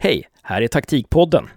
Hej, 0.00 0.28
här 0.42 0.62
är 0.62 0.68
Taktikpodden. 0.68 1.48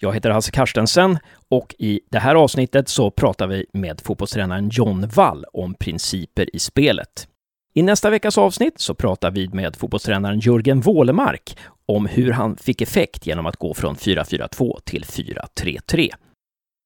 Jag 0.00 0.14
heter 0.14 0.30
Hasse 0.30 0.50
Karstensen 0.50 1.18
och 1.48 1.74
i 1.78 2.00
det 2.10 2.18
här 2.18 2.34
avsnittet 2.34 2.88
så 2.88 3.10
pratar 3.10 3.46
vi 3.46 3.66
med 3.72 4.00
fotbollstränaren 4.00 4.68
John 4.72 5.08
Wall 5.08 5.44
om 5.52 5.74
principer 5.74 6.56
i 6.56 6.58
spelet. 6.58 7.28
I 7.74 7.82
nästa 7.82 8.10
veckas 8.10 8.38
avsnitt 8.38 8.80
så 8.80 8.94
pratar 8.94 9.30
vi 9.30 9.48
med 9.48 9.76
fotbollstränaren 9.76 10.38
Jörgen 10.40 10.80
Wålemark 10.80 11.56
om 11.86 12.06
hur 12.06 12.32
han 12.32 12.56
fick 12.56 12.80
effekt 12.80 13.26
genom 13.26 13.46
att 13.46 13.56
gå 13.56 13.74
från 13.74 13.96
4-4-2 13.96 14.80
till 14.84 15.04
4-3-3. 15.04 16.10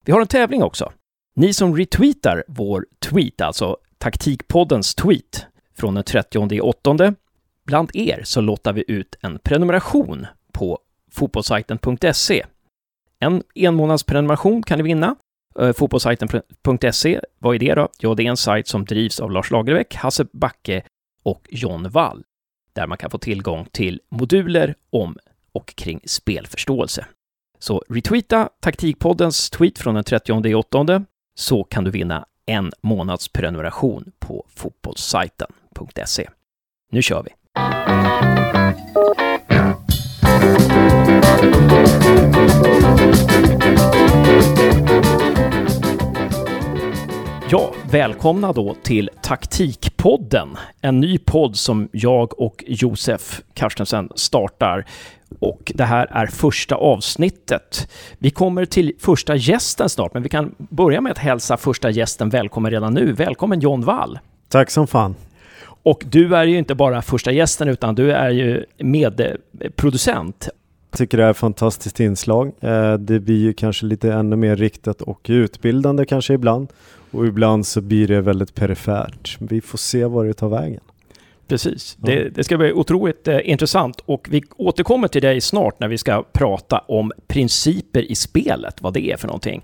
Vi 0.05 0.13
har 0.13 0.21
en 0.21 0.27
tävling 0.27 0.63
också. 0.63 0.93
Ni 1.37 1.53
som 1.53 1.77
retweetar 1.77 2.45
vår 2.49 2.87
tweet, 2.99 3.41
alltså 3.41 3.77
Taktikpoddens 3.99 4.95
tweet, 4.95 5.47
från 5.77 5.95
den 5.95 6.05
30 6.05 6.61
åttonde, 6.61 7.15
bland 7.67 7.91
er 7.97 8.21
så 8.25 8.41
lottar 8.41 8.73
vi 8.73 8.85
ut 8.89 9.17
en 9.21 9.39
prenumeration 9.39 10.27
på 10.53 10.79
fotbollssajten.se. 11.13 12.47
En 13.19 13.43
enmånadsprenumeration 13.55 14.63
kan 14.63 14.79
ni 14.79 14.85
vinna. 14.85 15.17
Eh, 15.59 15.73
fotbollssajten.se, 15.73 17.21
vad 17.39 17.55
är 17.55 17.59
det 17.59 17.75
då? 17.75 17.89
Ja, 17.99 18.15
det 18.15 18.23
är 18.23 18.31
en 18.31 18.37
sajt 18.37 18.69
som 18.69 18.85
drivs 18.85 19.21
av 19.21 19.31
Lars 19.31 19.51
Lagerbäck, 19.51 19.95
Hasse 19.95 20.27
Backe 20.33 20.83
och 21.23 21.47
John 21.51 21.89
Wall, 21.91 22.25
där 22.73 22.87
man 22.87 22.99
kan 22.99 23.11
få 23.11 23.19
tillgång 23.19 23.67
till 23.73 24.01
moduler 24.09 24.75
om 24.91 25.19
och 25.53 25.75
kring 25.77 26.01
spelförståelse. 26.05 27.07
Så 27.59 27.85
retweeta 27.89 28.49
taktikpoddens 28.61 29.51
tweet 29.51 29.79
från 29.79 29.95
den 29.95 30.05
30 30.05 30.33
augusti, 30.33 31.07
så 31.35 31.65
kan 31.65 31.85
du 31.85 31.91
vinna 31.91 32.27
en 32.47 32.73
månads 32.81 33.29
prenumeration 33.29 34.13
på 34.19 34.47
fotbollssajten.se. 34.57 36.29
Nu 36.93 37.03
kör 37.03 37.23
vi! 37.23 37.31
Ja, 47.53 47.73
välkomna 47.91 48.53
då 48.53 48.77
till 48.83 49.11
Taktikpodden, 49.23 50.49
en 50.81 51.01
ny 51.01 51.19
podd 51.19 51.57
som 51.57 51.89
jag 51.93 52.41
och 52.41 52.65
Josef 52.67 53.41
Karstensen 53.55 54.09
startar. 54.15 54.85
Och 55.39 55.73
det 55.75 55.85
här 55.85 56.07
är 56.11 56.27
första 56.27 56.75
avsnittet. 56.75 57.91
Vi 58.19 58.31
kommer 58.31 58.65
till 58.65 58.93
första 58.99 59.37
gästen 59.37 59.89
snart, 59.89 60.15
men 60.15 60.23
vi 60.23 60.29
kan 60.29 60.55
börja 60.59 61.01
med 61.01 61.13
att 61.13 61.19
hälsa 61.19 61.57
första 61.57 61.91
gästen 61.91 62.29
välkommen 62.29 62.71
redan 62.71 62.95
nu. 62.95 63.13
Välkommen 63.13 63.61
John 63.61 63.85
Wall! 63.85 64.19
Tack 64.49 64.71
som 64.71 64.87
fan! 64.87 65.15
Och 65.83 66.05
du 66.11 66.37
är 66.37 66.45
ju 66.45 66.59
inte 66.59 66.75
bara 66.75 67.03
första 67.03 67.33
gästen, 67.33 67.69
utan 67.69 67.95
du 67.95 68.13
är 68.13 68.31
ju 68.31 68.65
medproducent. 68.79 70.49
Jag 70.91 70.99
tycker 70.99 71.19
det 71.19 71.25
är 71.25 71.31
ett 71.31 71.37
fantastiskt 71.37 72.01
inslag. 72.01 72.53
Eh, 72.61 72.95
det 72.95 73.21
blir 73.21 73.39
ju 73.39 73.53
kanske 73.53 73.87
lite 73.87 74.13
ännu 74.13 74.37
mer 74.37 74.57
riktat 74.57 75.03
och 75.03 75.27
utbildande 75.29 76.05
kanske 76.05 76.35
ibland. 76.35 76.69
Och 77.11 77.27
ibland 77.27 77.67
så 77.67 77.81
blir 77.81 78.09
det 78.09 78.21
väldigt 78.21 78.55
perifert. 78.55 79.37
Vi 79.41 79.61
får 79.61 79.79
se 79.79 80.05
var 80.05 80.25
det 80.25 80.35
tar 80.35 80.49
vägen. 80.49 80.81
Precis. 81.49 81.99
Ja. 82.01 82.07
Det, 82.07 82.29
det, 82.29 82.45
ska 82.45 82.59
bli 82.59 82.73
otroligt 82.73 83.29
eh, 83.29 83.51
intressant 83.51 84.01
och 84.07 84.29
vi 84.31 84.43
återkommer 84.57 85.09
till 85.09 85.23
dig 85.23 85.41
snart 85.41 85.81
när 85.81 85.89
vi 85.89 85.99
ska 85.99 86.25
prata 86.33 86.79
om 86.79 87.13
principer 87.27 88.11
i 88.11 88.15
spelet, 88.15 88.83
vad 88.83 88.95
det 88.95 89.13
är 89.13 89.17
för 89.17 89.27
någonting. 89.27 89.63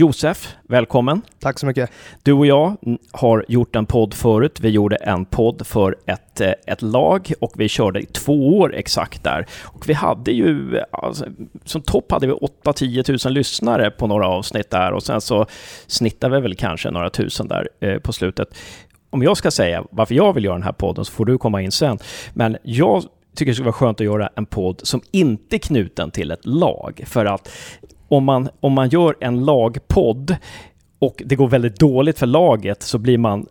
Josef, 0.00 0.48
välkommen. 0.62 1.22
Tack 1.38 1.58
så 1.58 1.66
mycket. 1.66 1.90
Du 2.22 2.32
och 2.32 2.46
jag 2.46 2.76
har 3.12 3.44
gjort 3.48 3.76
en 3.76 3.86
podd 3.86 4.14
förut. 4.14 4.60
Vi 4.60 4.68
gjorde 4.68 4.96
en 4.96 5.24
podd 5.24 5.66
för 5.66 5.96
ett, 6.06 6.40
eh, 6.40 6.52
ett 6.66 6.82
lag 6.82 7.32
och 7.40 7.52
vi 7.56 7.68
körde 7.68 8.00
i 8.00 8.06
två 8.06 8.58
år 8.58 8.74
exakt 8.74 9.24
där. 9.24 9.46
Och 9.62 9.88
vi 9.88 9.92
hade 9.92 10.30
ju, 10.30 10.80
alltså, 10.90 11.24
som 11.64 11.82
topp 11.82 12.12
hade 12.12 12.26
vi 12.26 12.32
8-10 12.32 13.02
tusen 13.02 13.34
lyssnare 13.34 13.90
på 13.90 14.06
några 14.06 14.28
avsnitt 14.28 14.70
där 14.70 14.92
och 14.92 15.02
sen 15.02 15.20
så 15.20 15.46
snittade 15.86 16.36
vi 16.36 16.42
väl 16.42 16.54
kanske 16.54 16.90
några 16.90 17.10
tusen 17.10 17.48
där 17.48 17.68
eh, 17.80 17.98
på 17.98 18.12
slutet. 18.12 18.54
Om 19.10 19.22
jag 19.22 19.36
ska 19.36 19.50
säga 19.50 19.84
varför 19.90 20.14
jag 20.14 20.32
vill 20.32 20.44
göra 20.44 20.54
den 20.54 20.62
här 20.62 20.72
podden 20.72 21.04
så 21.04 21.12
får 21.12 21.24
du 21.24 21.38
komma 21.38 21.62
in 21.62 21.72
sen. 21.72 21.98
Men 22.34 22.56
jag 22.62 23.04
tycker 23.34 23.50
det 23.50 23.54
skulle 23.54 23.64
vara 23.64 23.72
skönt 23.72 24.00
att 24.00 24.06
göra 24.06 24.30
en 24.36 24.46
podd 24.46 24.80
som 24.82 25.00
inte 25.10 25.56
är 25.56 25.58
knuten 25.58 26.10
till 26.10 26.30
ett 26.30 26.46
lag. 26.46 27.02
För 27.06 27.26
att 27.26 27.48
om 28.10 28.24
man, 28.24 28.48
om 28.60 28.72
man 28.72 28.88
gör 28.88 29.16
en 29.20 29.44
lagpodd 29.44 30.36
och 30.98 31.22
det 31.26 31.36
går 31.36 31.48
väldigt 31.48 31.78
dåligt 31.78 32.18
för 32.18 32.26
laget 32.26 32.82
så 32.82 32.98
blir 32.98 33.18
man 33.18 33.46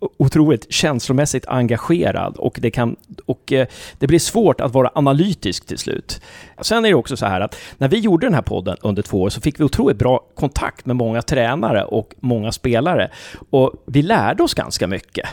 otroligt 0.00 0.72
känslomässigt 0.72 1.46
engagerad 1.46 2.36
och 2.36 2.58
det, 2.62 2.70
kan, 2.70 2.96
och 3.26 3.52
eh, 3.52 3.66
det 3.98 4.06
blir 4.06 4.18
svårt 4.18 4.60
att 4.60 4.74
vara 4.74 4.90
analytisk 4.94 5.66
till 5.66 5.78
slut. 5.78 6.20
Sen 6.60 6.84
är 6.84 6.88
det 6.88 6.94
också 6.94 7.16
så 7.16 7.26
här 7.26 7.40
att 7.40 7.56
när 7.78 7.88
vi 7.88 7.98
gjorde 7.98 8.26
den 8.26 8.34
här 8.34 8.42
podden 8.42 8.76
under 8.80 9.02
två 9.02 9.22
år 9.22 9.30
så 9.30 9.40
fick 9.40 9.60
vi 9.60 9.64
otroligt 9.64 9.98
bra 9.98 10.20
kontakt 10.34 10.86
med 10.86 10.96
många 10.96 11.22
tränare 11.22 11.84
och 11.84 12.14
många 12.20 12.52
spelare 12.52 13.10
och 13.50 13.72
vi 13.86 14.02
lärde 14.02 14.42
oss 14.42 14.54
ganska 14.54 14.86
mycket. 14.86 15.28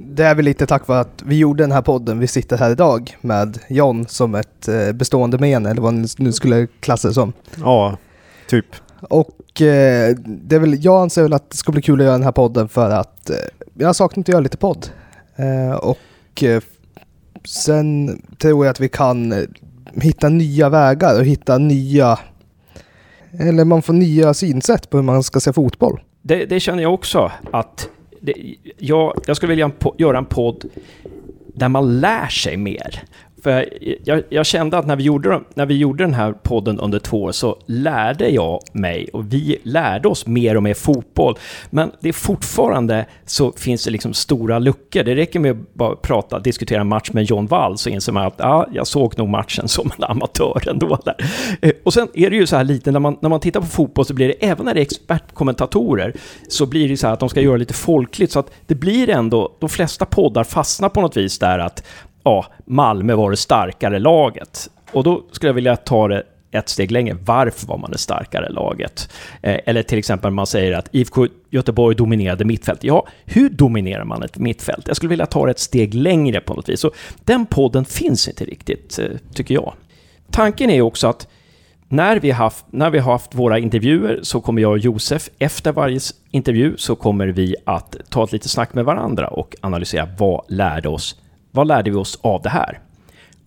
Det 0.00 0.24
är 0.24 0.34
väl 0.34 0.44
lite 0.44 0.66
tack 0.66 0.88
vare 0.88 1.00
att 1.00 1.22
vi 1.26 1.38
gjorde 1.38 1.62
den 1.62 1.72
här 1.72 1.82
podden. 1.82 2.18
Vi 2.18 2.26
sitter 2.26 2.58
här 2.58 2.70
idag 2.70 3.16
med 3.20 3.58
John 3.68 4.06
som 4.06 4.34
ett 4.34 4.68
eh, 4.68 4.92
bestående 4.92 5.38
men, 5.38 5.66
eller 5.66 5.82
vad 5.82 5.94
ni 5.94 6.08
nu 6.16 6.32
skulle 6.32 6.66
klassa 6.80 7.08
det 7.08 7.14
som. 7.14 7.32
Ja, 7.56 7.96
typ. 8.48 8.66
Och 9.00 9.62
eh, 9.62 10.14
det 10.26 10.56
är 10.56 10.60
väl, 10.60 10.84
jag 10.84 11.02
anser 11.02 11.22
väl 11.22 11.32
att 11.32 11.50
det 11.50 11.56
ska 11.56 11.72
bli 11.72 11.82
kul 11.82 12.00
att 12.00 12.04
göra 12.04 12.12
den 12.12 12.22
här 12.22 12.32
podden 12.32 12.68
för 12.68 12.90
att 12.90 13.30
eh, 13.30 13.36
jag 13.74 13.88
har 13.88 13.92
saknat 13.92 14.24
att 14.24 14.28
göra 14.28 14.40
lite 14.40 14.56
podd. 14.56 14.86
Eh, 15.36 15.76
och 15.76 16.44
sen 17.44 18.18
tror 18.38 18.64
jag 18.64 18.70
att 18.72 18.80
vi 18.80 18.88
kan 18.88 19.46
hitta 19.94 20.28
nya 20.28 20.68
vägar 20.68 21.18
och 21.18 21.24
hitta 21.24 21.58
nya, 21.58 22.18
eller 23.40 23.64
man 23.64 23.82
får 23.82 23.92
nya 23.92 24.34
synsätt 24.34 24.90
på 24.90 24.96
hur 24.96 25.04
man 25.04 25.22
ska 25.22 25.40
se 25.40 25.52
fotboll. 25.52 26.00
Det, 26.22 26.46
det 26.46 26.60
känner 26.60 26.82
jag 26.82 26.94
också 26.94 27.32
att 27.52 27.88
det, 28.20 28.56
jag, 28.78 29.20
jag 29.26 29.36
skulle 29.36 29.50
vilja 29.50 29.70
göra 29.98 30.18
en 30.18 30.24
podd 30.24 30.64
där 31.46 31.68
man 31.68 32.00
lär 32.00 32.28
sig 32.28 32.56
mer. 32.56 33.02
För 33.42 33.68
jag, 34.04 34.22
jag, 34.28 34.46
kände 34.46 34.78
att 34.78 34.86
när 34.86 34.96
vi, 34.96 35.04
gjorde, 35.04 35.40
när 35.54 35.66
vi 35.66 35.76
gjorde 35.76 36.04
den 36.04 36.14
här 36.14 36.32
podden 36.32 36.80
under 36.80 36.98
två 36.98 37.22
år 37.22 37.32
så 37.32 37.56
lärde 37.66 38.28
jag 38.28 38.60
mig 38.72 39.08
och 39.12 39.32
vi 39.32 39.58
lärde 39.62 40.08
oss 40.08 40.26
mer 40.26 40.56
och 40.56 40.62
mer 40.62 40.74
fotboll. 40.74 41.38
Men 41.70 41.90
det 42.00 42.08
är 42.08 42.12
fortfarande 42.12 43.06
så 43.24 43.52
finns 43.52 43.84
det 43.84 43.90
liksom 43.90 44.14
stora 44.14 44.58
luckor. 44.58 45.02
Det 45.02 45.14
räcker 45.14 45.40
med 45.40 45.50
att 45.50 45.74
bara 45.74 45.96
prata, 45.96 46.38
diskutera 46.38 46.80
en 46.80 46.88
match 46.88 47.10
med 47.12 47.24
John 47.24 47.46
Wall 47.46 47.78
så 47.78 47.90
inser 47.90 48.12
man 48.12 48.26
att 48.26 48.40
ah, 48.40 48.66
jag 48.72 48.86
såg 48.86 49.18
nog 49.18 49.28
matchen 49.28 49.68
som 49.68 49.90
en 49.98 50.04
amatör 50.04 50.68
ändå. 50.68 50.98
Där. 51.04 51.14
Eh, 51.62 51.72
och 51.84 51.94
sen 51.94 52.08
är 52.14 52.30
det 52.30 52.36
ju 52.36 52.46
så 52.46 52.56
här 52.56 52.64
lite, 52.64 52.90
när 52.90 53.00
man, 53.00 53.16
när 53.20 53.28
man 53.28 53.40
tittar 53.40 53.60
på 53.60 53.66
fotboll 53.66 54.04
så 54.04 54.14
blir 54.14 54.28
det, 54.28 54.46
även 54.46 54.66
när 54.66 54.74
det 54.74 54.80
är 54.80 54.82
expertkommentatorer, 54.82 56.14
så 56.48 56.66
blir 56.66 56.88
det 56.88 56.96
så 56.96 57.06
här 57.06 57.14
att 57.14 57.20
de 57.20 57.28
ska 57.28 57.40
göra 57.40 57.56
lite 57.56 57.74
folkligt. 57.74 58.32
Så 58.32 58.38
att 58.38 58.50
det 58.66 58.74
blir 58.74 59.10
ändå, 59.10 59.56
de 59.60 59.68
flesta 59.68 60.04
poddar 60.04 60.44
fastnar 60.44 60.88
på 60.88 61.00
något 61.00 61.16
vis 61.16 61.38
där 61.38 61.58
att 61.58 61.84
ja, 62.24 62.46
Malmö 62.64 63.14
var 63.14 63.30
det 63.30 63.36
starkare 63.36 63.98
laget. 63.98 64.70
Och 64.92 65.04
då 65.04 65.22
skulle 65.32 65.48
jag 65.48 65.54
vilja 65.54 65.76
ta 65.76 66.08
det 66.08 66.22
ett 66.50 66.68
steg 66.68 66.90
längre. 66.90 67.16
Varför 67.24 67.66
var 67.66 67.78
man 67.78 67.90
det 67.90 67.98
starkare 67.98 68.48
laget? 68.48 69.08
Eh, 69.42 69.60
eller 69.66 69.82
till 69.82 69.98
exempel 69.98 70.30
man 70.30 70.46
säger 70.46 70.72
att 70.72 70.88
IFK 70.92 71.26
Göteborg 71.50 71.96
dominerade 71.96 72.44
mittfält. 72.44 72.84
Ja, 72.84 73.06
hur 73.24 73.50
dominerar 73.50 74.04
man 74.04 74.22
ett 74.22 74.38
mittfält? 74.38 74.86
Jag 74.86 74.96
skulle 74.96 75.10
vilja 75.10 75.26
ta 75.26 75.44
det 75.44 75.50
ett 75.50 75.58
steg 75.58 75.94
längre 75.94 76.40
på 76.40 76.54
något 76.54 76.68
vis. 76.68 76.80
Så 76.80 76.90
den 77.24 77.46
podden 77.46 77.84
finns 77.84 78.28
inte 78.28 78.44
riktigt, 78.44 78.98
eh, 78.98 79.04
tycker 79.34 79.54
jag. 79.54 79.72
Tanken 80.30 80.70
är 80.70 80.80
också 80.80 81.08
att 81.08 81.28
när 81.88 82.20
vi, 82.20 82.30
haft, 82.30 82.64
när 82.70 82.90
vi 82.90 82.98
har 82.98 83.12
haft 83.12 83.34
våra 83.34 83.58
intervjuer 83.58 84.20
så 84.22 84.40
kommer 84.40 84.62
jag 84.62 84.72
och 84.72 84.78
Josef, 84.78 85.30
efter 85.38 85.72
varje 85.72 86.00
intervju, 86.30 86.76
så 86.76 86.96
kommer 86.96 87.26
vi 87.26 87.56
att 87.64 87.96
ta 88.10 88.24
ett 88.24 88.32
litet 88.32 88.50
snack 88.50 88.74
med 88.74 88.84
varandra 88.84 89.28
och 89.28 89.56
analysera 89.60 90.08
vad 90.18 90.44
lärde 90.48 90.88
oss 90.88 91.16
vad 91.58 91.66
lärde 91.66 91.90
vi 91.90 91.96
oss 91.96 92.18
av 92.22 92.42
det 92.42 92.48
här? 92.48 92.80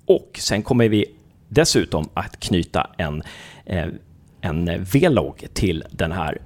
Och 0.06 0.40
sen 0.40 0.64
kommer 0.64 0.90
vi 0.90 1.06
dessutom 1.48 2.10
att 2.14 2.40
knyta 2.40 2.90
en, 2.98 3.24
eh, 3.66 3.88
en 4.42 4.84
vlogg 4.84 5.48
till 5.54 5.84
den 5.92 6.12
här 6.12 6.42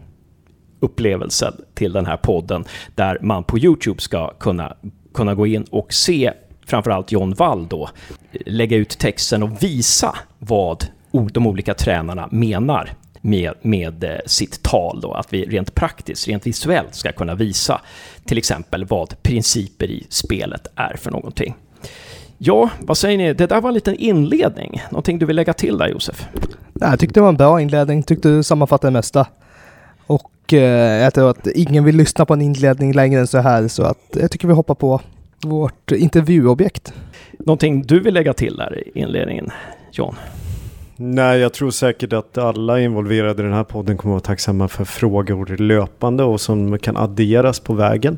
upplevelsen, 0.80 1.54
till 1.74 1.94
den 1.94 2.06
här 2.06 2.18
podden, 2.18 2.66
där 2.96 3.18
man 3.22 3.44
på 3.44 3.60
Youtube 3.60 4.02
ska 4.02 4.34
kunna, 4.34 4.76
kunna 5.14 5.36
gå 5.36 5.48
in 5.48 5.64
och 5.72 5.94
se 5.94 6.32
framförallt 6.66 7.12
John 7.12 7.34
Wall 7.34 7.68
då, 7.68 7.90
eh, 8.32 8.42
lägga 8.46 8.78
ut 8.78 8.90
texten 8.90 9.44
och 9.44 9.64
visa 9.64 10.16
vad 10.40 10.86
de 11.32 11.48
olika 11.48 11.74
tränarna 11.74 12.28
menar 12.32 12.90
med, 13.26 13.54
med 13.62 14.04
eh, 14.04 14.18
sitt 14.26 14.64
tal 14.64 15.02
då, 15.02 15.12
att 15.12 15.34
vi 15.34 15.46
rent 15.46 15.76
praktiskt, 15.76 16.28
rent 16.28 16.48
visuellt 16.48 16.96
ska 16.96 17.12
kunna 17.12 17.36
visa 17.36 17.82
till 18.26 18.38
exempel 18.38 18.86
vad 18.86 19.24
principer 19.24 19.92
i 19.92 20.06
spelet 20.10 20.68
är 20.76 20.98
för 20.98 21.12
någonting. 21.12 21.56
Ja, 22.38 22.70
vad 22.80 22.98
säger 22.98 23.18
ni? 23.18 23.34
Det 23.34 23.48
där 23.48 23.62
var 23.62 23.70
en 23.70 23.74
liten 23.74 23.96
inledning. 23.96 24.82
Någonting 24.90 25.20
du 25.20 25.26
vill 25.26 25.36
lägga 25.36 25.54
till 25.54 25.78
där, 25.78 25.88
Josef? 25.88 26.28
Jag 26.74 27.00
tyckte 27.00 27.20
det 27.20 27.22
var 27.22 27.30
en 27.30 27.38
bra 27.38 27.62
inledning. 27.62 28.04
Tyckte 28.04 28.30
du 28.30 28.44
sammanfattade 28.44 28.92
det 28.92 28.98
mesta. 28.98 29.28
Och 30.08 30.54
eh, 30.54 31.04
jag 31.04 31.14
tror 31.14 31.30
att 31.30 31.48
ingen 31.48 31.84
vill 31.84 31.96
lyssna 31.96 32.26
på 32.26 32.34
en 32.34 32.42
inledning 32.42 32.94
längre 32.94 33.20
än 33.20 33.28
så 33.28 33.38
här, 33.38 33.68
så 33.68 33.84
att 33.84 34.18
jag 34.20 34.32
tycker 34.32 34.48
vi 34.48 34.54
hoppar 34.54 34.76
på 34.76 35.02
vårt 35.46 35.92
intervjuobjekt. 35.92 36.94
Någonting 37.40 37.82
du 37.82 38.00
vill 38.00 38.14
lägga 38.14 38.34
till 38.34 38.56
där 38.56 38.80
i 38.88 39.00
inledningen, 39.00 39.52
John? 39.92 40.16
Nej, 40.98 41.40
jag 41.40 41.54
tror 41.54 41.72
säkert 41.72 42.14
att 42.14 42.38
alla 42.38 42.80
involverade 42.80 43.42
i 43.42 43.46
den 43.46 43.54
här 43.54 43.64
podden 43.64 43.98
kommer 43.98 44.16
att 44.16 44.28
vara 44.28 44.28
tacksamma 44.28 44.68
för 44.68 44.86
frågor 44.86 45.58
löpande 45.58 46.24
och 46.24 46.42
som 46.42 46.80
kan 46.80 46.98
adderas 46.98 47.60
på 47.60 47.74
vägen. 47.74 48.18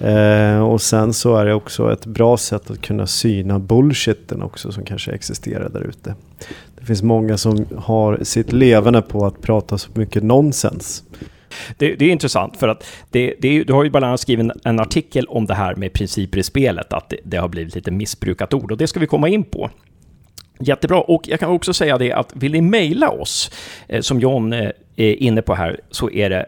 Eh, 0.00 0.68
och 0.68 0.82
sen 0.82 1.12
så 1.12 1.36
är 1.36 1.46
det 1.46 1.54
också 1.54 1.92
ett 1.92 2.06
bra 2.06 2.36
sätt 2.36 2.70
att 2.70 2.80
kunna 2.80 3.06
syna 3.06 3.58
bullshitten 3.58 4.42
också 4.42 4.72
som 4.72 4.84
kanske 4.84 5.12
existerar 5.12 5.68
där 5.68 5.80
ute. 5.80 6.14
Det 6.78 6.84
finns 6.84 7.02
många 7.02 7.36
som 7.36 7.66
har 7.76 8.18
sitt 8.22 8.52
levande 8.52 9.02
på 9.02 9.26
att 9.26 9.42
prata 9.42 9.78
så 9.78 9.90
mycket 9.94 10.22
nonsens. 10.22 11.04
Det, 11.76 11.94
det, 11.94 12.04
är 12.04 12.10
intressant 12.10 12.56
för 12.56 12.68
att 12.68 12.84
det, 13.10 13.34
det, 13.38 13.64
du 13.64 13.72
har 13.72 13.84
ju 13.84 13.90
bland 13.90 14.06
annat 14.06 14.20
skrivit 14.20 14.52
en 14.64 14.80
artikel 14.80 15.26
om 15.26 15.46
det 15.46 15.54
här 15.54 15.74
med 15.74 15.92
principer 15.92 16.38
i 16.38 16.42
spelet, 16.42 16.92
att 16.92 17.08
det, 17.08 17.18
det 17.24 17.36
har 17.36 17.48
blivit 17.48 17.74
lite 17.74 17.90
missbrukat 17.90 18.54
ord 18.54 18.72
och 18.72 18.78
det 18.78 18.86
ska 18.86 19.00
vi 19.00 19.06
komma 19.06 19.28
in 19.28 19.44
på. 19.44 19.70
Jättebra. 20.58 21.00
Och 21.00 21.28
jag 21.28 21.40
kan 21.40 21.50
också 21.50 21.72
säga 21.72 21.98
det 21.98 22.12
att 22.12 22.32
vill 22.36 22.52
ni 22.52 22.60
mejla 22.60 23.10
oss, 23.10 23.50
eh, 23.88 24.00
som 24.00 24.20
John 24.20 24.52
eh, 24.52 24.70
är 24.96 25.14
inne 25.14 25.42
på 25.42 25.54
här, 25.54 25.80
så 25.90 26.10
är 26.10 26.30
det 26.30 26.46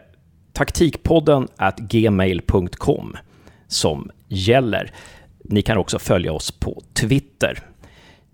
taktikpodden 0.53 1.47
at 1.55 1.79
gmail.com 1.79 3.17
som 3.67 4.11
gäller. 4.27 4.91
Ni 5.43 5.61
kan 5.61 5.77
också 5.77 5.99
följa 5.99 6.33
oss 6.33 6.51
på 6.51 6.83
Twitter, 6.93 7.59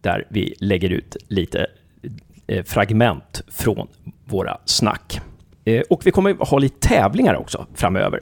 där 0.02 0.28
vi 0.30 0.56
lägger 0.60 0.90
ut 0.90 1.18
lite 1.28 1.68
eh, 2.48 2.64
fragment 2.64 3.42
från 3.48 3.88
våra 4.26 4.58
snack. 4.66 5.20
Och 5.90 6.06
vi 6.06 6.12
kommer 6.12 6.34
ha 6.34 6.58
lite 6.58 6.88
tävlingar 6.88 7.36
också 7.36 7.66
framöver 7.74 8.22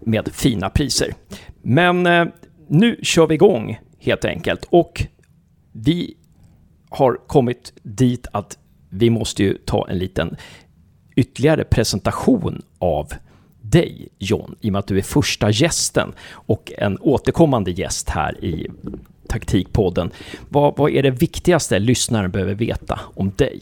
med 0.00 0.28
fina 0.32 0.70
priser. 0.70 1.14
Men 1.62 2.08
nu 2.68 2.96
kör 3.02 3.26
vi 3.26 3.34
igång 3.34 3.78
helt 3.98 4.24
enkelt. 4.24 4.66
Och 4.70 5.06
vi 5.72 6.14
har 6.90 7.18
kommit 7.26 7.72
dit 7.82 8.26
att 8.32 8.58
vi 8.88 9.10
måste 9.10 9.42
ju 9.42 9.58
ta 9.64 9.88
en 9.88 9.98
liten 9.98 10.36
ytterligare 11.16 11.64
presentation 11.64 12.62
av 12.78 13.12
dig, 13.60 14.08
John, 14.18 14.54
i 14.60 14.68
och 14.68 14.72
med 14.72 14.78
att 14.78 14.86
du 14.86 14.98
är 14.98 15.02
första 15.02 15.50
gästen 15.50 16.12
och 16.32 16.72
en 16.78 16.98
återkommande 16.98 17.70
gäst 17.70 18.08
här 18.08 18.44
i 18.44 18.68
Taktikpodden. 19.28 20.10
Vad, 20.48 20.76
vad 20.76 20.90
är 20.90 21.02
det 21.02 21.10
viktigaste 21.10 21.78
lyssnaren 21.78 22.30
behöver 22.30 22.54
veta 22.54 23.00
om 23.14 23.32
dig? 23.36 23.60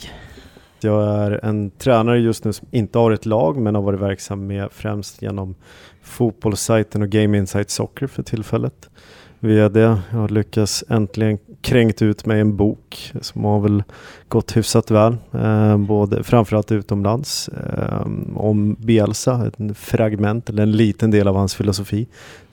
Jag 0.80 1.24
är 1.24 1.44
en 1.44 1.70
tränare 1.70 2.18
just 2.18 2.44
nu 2.44 2.52
som 2.52 2.68
inte 2.70 2.98
har 2.98 3.10
ett 3.10 3.26
lag 3.26 3.56
men 3.56 3.74
har 3.74 3.82
varit 3.82 4.00
verksam 4.00 4.46
med 4.46 4.68
främst 4.72 5.22
genom 5.22 5.54
fotbollssajten 6.02 7.02
och 7.02 7.08
Game 7.08 7.38
Insight 7.38 7.70
Soccer 7.70 8.06
för 8.06 8.22
tillfället 8.22 8.90
via 9.40 9.68
det. 9.68 9.98
Jag 10.10 10.18
har 10.18 10.28
lyckats 10.28 10.84
äntligen 10.88 11.38
kränkt 11.60 12.02
ut 12.02 12.26
mig 12.26 12.40
en 12.40 12.56
bok 12.56 13.12
som 13.20 13.44
har 13.44 13.60
väl 13.60 13.82
gått 14.28 14.56
hyfsat 14.56 14.90
väl, 14.90 15.16
eh, 15.32 15.76
både, 15.76 16.22
framförallt 16.22 16.72
utomlands, 16.72 17.48
eh, 17.48 18.06
om 18.34 18.76
Bielsa, 18.78 19.46
ett 19.46 19.76
fragment 19.78 20.48
eller 20.48 20.62
en 20.62 20.72
liten 20.72 21.10
del 21.10 21.28
av 21.28 21.36
hans 21.36 21.54
filosofi 21.54 22.06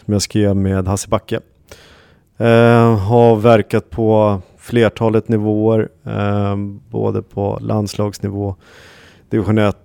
som 0.05 0.13
jag 0.13 0.21
skrev 0.21 0.55
med 0.55 0.87
Hasse 0.87 1.09
Backe. 1.09 1.39
Eh, 2.37 2.97
har 2.97 3.35
verkat 3.35 3.89
på 3.89 4.41
flertalet 4.57 5.27
nivåer, 5.27 5.89
eh, 6.03 6.55
både 6.89 7.21
på 7.21 7.57
landslagsnivå, 7.61 8.55
division 9.29 9.57
1. 9.57 9.77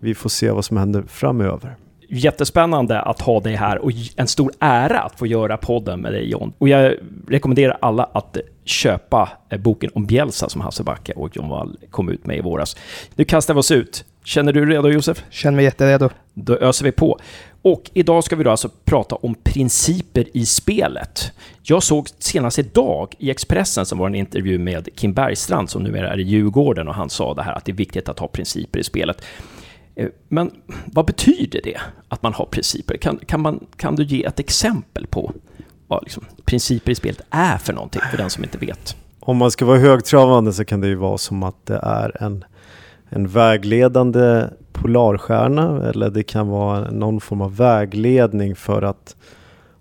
Vi 0.00 0.14
får 0.14 0.30
se 0.30 0.50
vad 0.50 0.64
som 0.64 0.76
händer 0.76 1.04
framöver 1.08 1.76
jättespännande 2.08 3.00
att 3.00 3.20
ha 3.20 3.40
dig 3.40 3.54
här 3.54 3.78
och 3.78 3.90
en 4.16 4.26
stor 4.26 4.52
ära 4.58 5.00
att 5.00 5.18
få 5.18 5.26
göra 5.26 5.56
podden 5.56 6.00
med 6.00 6.12
dig 6.12 6.30
John. 6.30 6.52
Och 6.58 6.68
jag 6.68 6.94
rekommenderar 7.28 7.78
alla 7.80 8.04
att 8.04 8.36
köpa 8.64 9.28
eh, 9.48 9.58
boken 9.58 9.90
om 9.94 10.06
Bielsa 10.06 10.48
som 10.48 10.60
Hasse 10.60 10.82
Backe 10.82 11.12
och 11.12 11.36
John 11.36 11.48
Wall 11.48 11.76
kom 11.90 12.08
ut 12.08 12.26
med 12.26 12.36
i 12.36 12.40
våras. 12.40 12.76
Nu 13.14 13.24
kastar 13.24 13.54
vi 13.54 13.60
oss 13.60 13.70
ut. 13.70 14.04
Känner 14.24 14.52
du 14.52 14.66
dig 14.66 14.76
redo 14.76 14.88
Josef? 14.88 15.22
Känner 15.30 15.56
mig 15.56 15.64
jätteredo. 15.64 16.08
Då 16.34 16.56
öser 16.56 16.84
vi 16.84 16.92
på. 16.92 17.18
Och 17.62 17.90
idag 17.94 18.24
ska 18.24 18.36
vi 18.36 18.44
då 18.44 18.50
alltså 18.50 18.70
prata 18.84 19.14
om 19.14 19.34
principer 19.34 20.24
i 20.32 20.46
spelet. 20.46 21.32
Jag 21.62 21.82
såg 21.82 22.08
senast 22.18 22.58
idag 22.58 23.14
i 23.18 23.30
Expressen 23.30 23.86
som 23.86 23.98
var 23.98 24.06
en 24.06 24.14
intervju 24.14 24.58
med 24.58 24.88
Kim 24.94 25.12
Bergstrand 25.12 25.70
som 25.70 25.82
numera 25.82 26.12
är 26.12 26.20
i 26.20 26.22
Djurgården 26.22 26.88
och 26.88 26.94
han 26.94 27.10
sa 27.10 27.34
det 27.34 27.42
här 27.42 27.52
att 27.52 27.64
det 27.64 27.72
är 27.72 27.76
viktigt 27.76 28.08
att 28.08 28.18
ha 28.18 28.28
principer 28.28 28.78
i 28.78 28.84
spelet. 28.84 29.24
Eh, 29.96 30.08
men 30.28 30.50
vad 30.86 31.06
betyder 31.06 31.60
det 31.64 31.80
att 32.08 32.22
man 32.22 32.32
har 32.32 32.46
principer? 32.46 32.96
Kan, 32.96 33.18
kan, 33.18 33.40
man, 33.40 33.66
kan 33.76 33.96
du 33.96 34.04
ge 34.04 34.24
ett 34.24 34.40
exempel 34.40 35.06
på 35.06 35.32
vad 35.86 36.02
liksom, 36.02 36.24
principer 36.44 36.92
i 36.92 36.94
spelet 36.94 37.20
är 37.30 37.58
för 37.58 37.72
någonting 37.72 38.02
för 38.10 38.16
den 38.16 38.30
som 38.30 38.44
inte 38.44 38.58
vet? 38.58 38.96
Om 39.20 39.36
man 39.36 39.50
ska 39.50 39.64
vara 39.64 39.78
högtravande 39.78 40.52
så 40.52 40.64
kan 40.64 40.80
det 40.80 40.88
ju 40.88 40.94
vara 40.94 41.18
som 41.18 41.42
att 41.42 41.66
det 41.66 41.80
är 41.82 42.22
en, 42.22 42.44
en 43.08 43.28
vägledande 43.28 44.44
polarstjärna 44.72 45.88
eller 45.88 46.10
det 46.10 46.22
kan 46.22 46.48
vara 46.48 46.90
någon 46.90 47.20
form 47.20 47.40
av 47.40 47.56
vägledning 47.56 48.56
för 48.56 48.82
att 48.82 49.16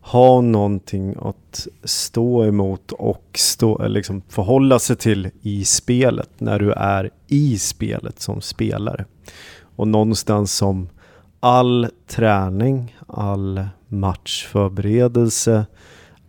ha 0.01 0.41
någonting 0.41 1.15
att 1.21 1.67
stå 1.83 2.45
emot 2.45 2.91
och 2.91 3.25
stå, 3.33 3.87
liksom 3.87 4.21
förhålla 4.29 4.79
sig 4.79 4.95
till 4.95 5.29
i 5.41 5.65
spelet 5.65 6.29
när 6.37 6.59
du 6.59 6.71
är 6.71 7.09
i 7.27 7.57
spelet 7.57 8.19
som 8.19 8.41
spelare. 8.41 9.05
Och 9.75 9.87
någonstans 9.87 10.53
som 10.53 10.89
all 11.39 11.87
träning, 12.07 12.97
all 13.07 13.67
matchförberedelse, 13.87 15.65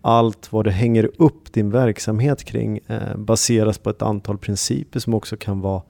allt 0.01 0.53
vad 0.53 0.65
det 0.65 0.71
hänger 0.71 1.11
upp 1.19 1.53
din 1.53 1.71
verksamhet 1.71 2.45
kring 2.45 2.81
eh, 2.87 3.17
baseras 3.17 3.79
på 3.79 3.91
ett 3.91 4.03
antal 4.03 4.39
principer 4.39 5.01
som 5.01 5.15
också 5.15 5.37
kan 5.37 5.61
vara 5.61 5.83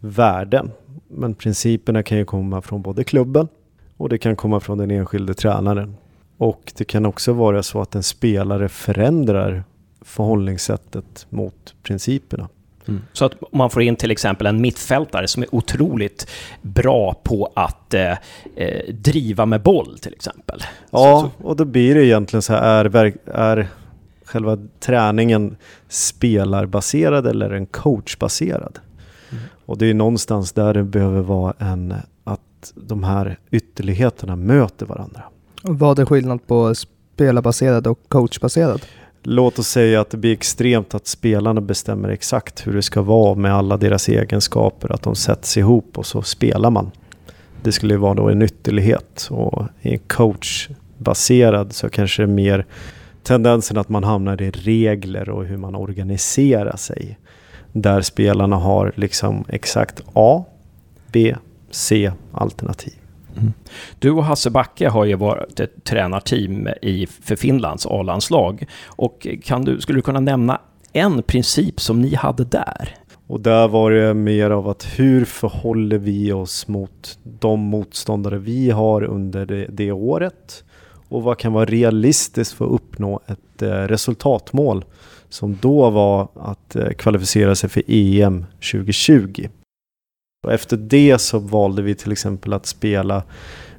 värden. 0.00 0.70
Men 1.08 1.34
principerna 1.34 2.02
kan 2.02 2.18
ju 2.18 2.24
komma 2.24 2.62
från 2.62 2.82
både 2.82 3.04
klubben 3.04 3.48
och 3.96 4.08
det 4.08 4.18
kan 4.18 4.36
komma 4.36 4.60
från 4.60 4.78
den 4.78 4.90
enskilde 4.90 5.34
tränaren. 5.34 5.96
Och 6.38 6.72
det 6.76 6.84
kan 6.84 7.06
också 7.06 7.32
vara 7.32 7.62
så 7.62 7.80
att 7.80 7.94
en 7.94 8.02
spelare 8.02 8.68
förändrar 8.68 9.64
förhållningssättet 10.00 11.26
mot 11.30 11.74
principerna. 11.82 12.48
Mm. 12.88 13.02
Så 13.12 13.24
att 13.24 13.52
man 13.52 13.70
får 13.70 13.82
in 13.82 13.96
till 13.96 14.10
exempel 14.10 14.46
en 14.46 14.60
mittfältare 14.60 15.28
som 15.28 15.42
är 15.42 15.54
otroligt 15.54 16.28
bra 16.62 17.14
på 17.22 17.52
att 17.54 17.94
eh, 17.94 18.12
eh 18.56 18.94
driva 18.94 19.46
med 19.46 19.62
boll 19.62 19.98
till 19.98 20.12
exempel. 20.12 20.62
Ja, 20.90 21.20
så, 21.20 21.42
så. 21.42 21.48
och 21.48 21.56
då 21.56 21.64
blir 21.64 21.94
det 21.94 22.06
egentligen 22.06 22.42
så 22.42 22.52
här, 22.52 22.84
är, 22.84 23.16
är 23.26 23.68
själva 24.24 24.58
träningen 24.80 25.56
spelarbaserad 25.88 27.26
eller 27.26 27.50
en 27.50 27.66
coachbaserad? 27.66 28.78
Mm. 29.30 29.44
Och 29.66 29.78
det 29.78 29.86
är 29.86 29.94
någonstans 29.94 30.52
där 30.52 30.74
det 30.74 30.82
behöver 30.82 31.20
vara 31.20 31.54
en, 31.58 31.94
att 32.24 32.72
de 32.74 33.04
här 33.04 33.38
ytterligheterna 33.50 34.36
möter 34.36 34.86
varandra. 34.86 35.22
Vad 35.62 35.98
är 35.98 36.04
skillnad 36.04 36.46
på 36.46 36.74
spelarbaserad 36.74 37.86
och 37.86 37.98
coachbaserad? 38.08 38.80
Låt 39.28 39.58
oss 39.58 39.68
säga 39.68 40.00
att 40.00 40.10
det 40.10 40.16
blir 40.16 40.32
extremt 40.32 40.94
att 40.94 41.06
spelarna 41.06 41.60
bestämmer 41.60 42.08
exakt 42.08 42.66
hur 42.66 42.72
det 42.72 42.82
ska 42.82 43.02
vara 43.02 43.34
med 43.34 43.54
alla 43.54 43.76
deras 43.76 44.08
egenskaper, 44.08 44.92
att 44.92 45.02
de 45.02 45.14
sätts 45.14 45.56
ihop 45.56 45.98
och 45.98 46.06
så 46.06 46.22
spelar 46.22 46.70
man. 46.70 46.90
Det 47.62 47.72
skulle 47.72 47.94
ju 47.94 47.98
vara 47.98 48.14
då 48.14 48.28
en 48.28 48.42
ytterlighet 48.42 49.28
och 49.30 49.62
i 49.82 49.92
en 49.92 49.98
coachbaserad 49.98 51.72
så 51.72 51.88
kanske 51.88 52.22
det 52.22 52.26
är 52.26 52.34
mer 52.34 52.66
tendensen 53.22 53.78
att 53.78 53.88
man 53.88 54.04
hamnar 54.04 54.42
i 54.42 54.50
regler 54.50 55.28
och 55.28 55.44
hur 55.44 55.56
man 55.56 55.74
organiserar 55.74 56.76
sig. 56.76 57.18
Där 57.72 58.00
spelarna 58.00 58.56
har 58.56 58.92
liksom 58.96 59.44
exakt 59.48 60.02
A, 60.12 60.44
B, 61.12 61.36
C 61.70 62.12
alternativ. 62.32 63.05
Mm. 63.36 63.52
Du 63.98 64.10
och 64.10 64.24
Hasse 64.24 64.50
Backe 64.50 64.88
har 64.88 65.04
ju 65.04 65.14
varit 65.14 65.60
ett 65.60 65.84
tränarteam 65.84 66.68
i, 66.82 67.06
för 67.06 67.36
Finlands 67.36 67.86
A-landslag. 67.86 68.66
Och 68.86 69.26
kan 69.44 69.64
du, 69.64 69.80
skulle 69.80 69.98
du 69.98 70.02
kunna 70.02 70.20
nämna 70.20 70.60
en 70.92 71.22
princip 71.22 71.80
som 71.80 72.00
ni 72.00 72.14
hade 72.14 72.44
där? 72.44 72.96
Och 73.26 73.40
där 73.40 73.68
var 73.68 73.90
det 73.90 74.14
mer 74.14 74.50
av 74.50 74.68
att 74.68 74.86
hur 74.98 75.24
förhåller 75.24 75.98
vi 75.98 76.32
oss 76.32 76.68
mot 76.68 77.18
de 77.22 77.60
motståndare 77.60 78.38
vi 78.38 78.70
har 78.70 79.04
under 79.04 79.46
det, 79.46 79.66
det 79.70 79.92
året? 79.92 80.64
Och 81.08 81.22
vad 81.22 81.38
kan 81.38 81.52
vara 81.52 81.64
realistiskt 81.64 82.52
för 82.52 82.64
att 82.64 82.70
uppnå 82.70 83.20
ett 83.26 83.62
eh, 83.62 83.68
resultatmål 83.68 84.84
som 85.28 85.58
då 85.60 85.90
var 85.90 86.28
att 86.34 86.76
eh, 86.76 86.88
kvalificera 86.88 87.54
sig 87.54 87.70
för 87.70 87.82
EM 87.86 88.46
2020. 88.72 89.48
Och 90.42 90.52
efter 90.52 90.76
det 90.76 91.18
så 91.18 91.38
valde 91.38 91.82
vi 91.82 91.94
till 91.94 92.12
exempel 92.12 92.52
att 92.52 92.66
spela, 92.66 93.22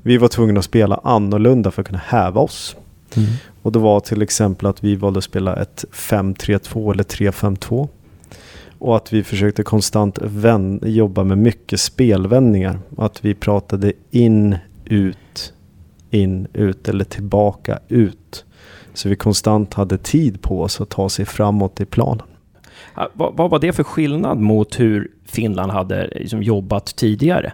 vi 0.02 0.18
var 0.18 0.28
tvungna 0.28 0.60
att 0.60 0.66
spela 0.66 1.02
annorlunda 1.04 1.72
för 1.72 1.82
att 1.82 1.88
kunna 1.88 2.02
häva 2.06 2.42
oss. 2.42 2.76
Mm. 3.16 3.30
Och 3.62 3.72
det 3.72 3.80
var 3.80 4.00
till 4.00 4.22
exempel 4.22 4.68
att 4.68 4.84
vi 4.84 4.96
valde 4.96 5.18
att 5.18 5.24
spela 5.24 5.56
ett 5.56 5.86
5-3-2 5.92 6.92
eller 6.92 7.04
3-5-2. 7.04 7.88
Och 8.80 8.96
att 8.96 9.14
vi 9.14 9.24
försökte 9.24 9.64
konstant 9.64 10.20
jobba 10.82 11.24
med 11.24 11.38
mycket 11.38 11.80
spelvändningar. 11.80 12.80
Att 12.98 13.26
vi 13.26 13.34
pratade 13.34 13.94
in, 14.12 14.58
ut, 14.86 15.54
in, 16.12 16.48
ut 16.54 16.90
eller 16.90 17.06
tillbaka, 17.06 17.80
ut. 17.88 18.46
Så 18.94 19.10
vi 19.10 19.16
konstant 19.16 19.74
hade 19.74 19.98
tid 19.98 20.42
på 20.42 20.62
oss 20.62 20.82
att 20.82 20.90
ta 20.90 21.10
sig 21.10 21.26
framåt 21.26 21.82
i 21.82 21.86
planen. 21.86 22.26
Vad, 23.13 23.38
vad 23.38 23.50
var 23.50 23.60
det 23.60 23.74
för 23.74 23.84
skillnad 23.84 24.38
mot 24.38 24.80
hur 24.80 25.12
Finland 25.25 25.72
hade 25.72 26.08
liksom 26.16 26.44
jobbat 26.44 26.86
tidigare? 26.86 27.54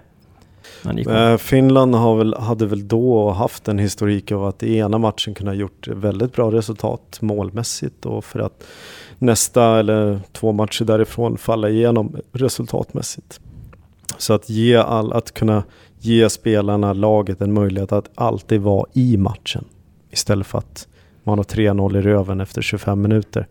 Eh, 1.07 1.37
Finland 1.37 1.95
har 1.95 2.15
väl, 2.15 2.33
hade 2.33 2.65
väl 2.65 2.87
då 2.87 3.29
haft 3.29 3.67
en 3.67 3.79
historik 3.79 4.31
av 4.31 4.45
att 4.45 4.63
i 4.63 4.77
ena 4.77 4.97
matchen 4.97 5.33
kunna 5.33 5.53
gjort 5.53 5.87
väldigt 5.87 6.33
bra 6.33 6.51
resultat 6.51 7.17
målmässigt 7.21 8.05
och 8.05 8.25
för 8.25 8.39
att 8.39 8.63
nästa 9.19 9.79
eller 9.79 10.19
två 10.31 10.51
matcher 10.51 10.85
därifrån 10.85 11.37
falla 11.37 11.69
igenom 11.69 12.15
resultatmässigt. 12.31 13.39
Så 14.17 14.33
att, 14.33 14.49
ge 14.49 14.75
all, 14.75 15.13
att 15.13 15.33
kunna 15.33 15.63
ge 15.99 16.29
spelarna, 16.29 16.93
laget 16.93 17.41
en 17.41 17.53
möjlighet 17.53 17.91
att 17.91 18.09
alltid 18.15 18.61
vara 18.61 18.85
i 18.93 19.17
matchen 19.17 19.65
istället 20.11 20.47
för 20.47 20.57
att 20.57 20.87
man 21.23 21.39
har 21.39 21.45
3-0 21.45 21.97
i 21.97 22.01
röven 22.01 22.41
efter 22.41 22.61
25 22.61 23.01
minuter. 23.01 23.47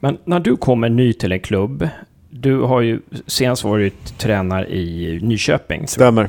Men 0.00 0.18
när 0.24 0.40
du 0.40 0.56
kommer 0.56 0.88
ny 0.88 1.12
till 1.12 1.32
en 1.32 1.40
klubb, 1.40 1.88
du 2.30 2.60
har 2.60 2.80
ju 2.80 3.00
senast 3.26 3.64
varit 3.64 4.18
tränare 4.18 4.66
i 4.76 5.18
Nyköping. 5.22 5.86
Stämmer. 5.88 6.28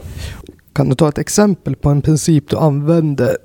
Kan 0.74 0.90
du 0.90 0.96
ta 0.96 1.10
ett 1.10 1.18
exempel 1.18 1.76
på 1.76 1.90
en 1.90 2.02
princip 2.02 2.50
du 2.50 2.58
använde 2.58 3.38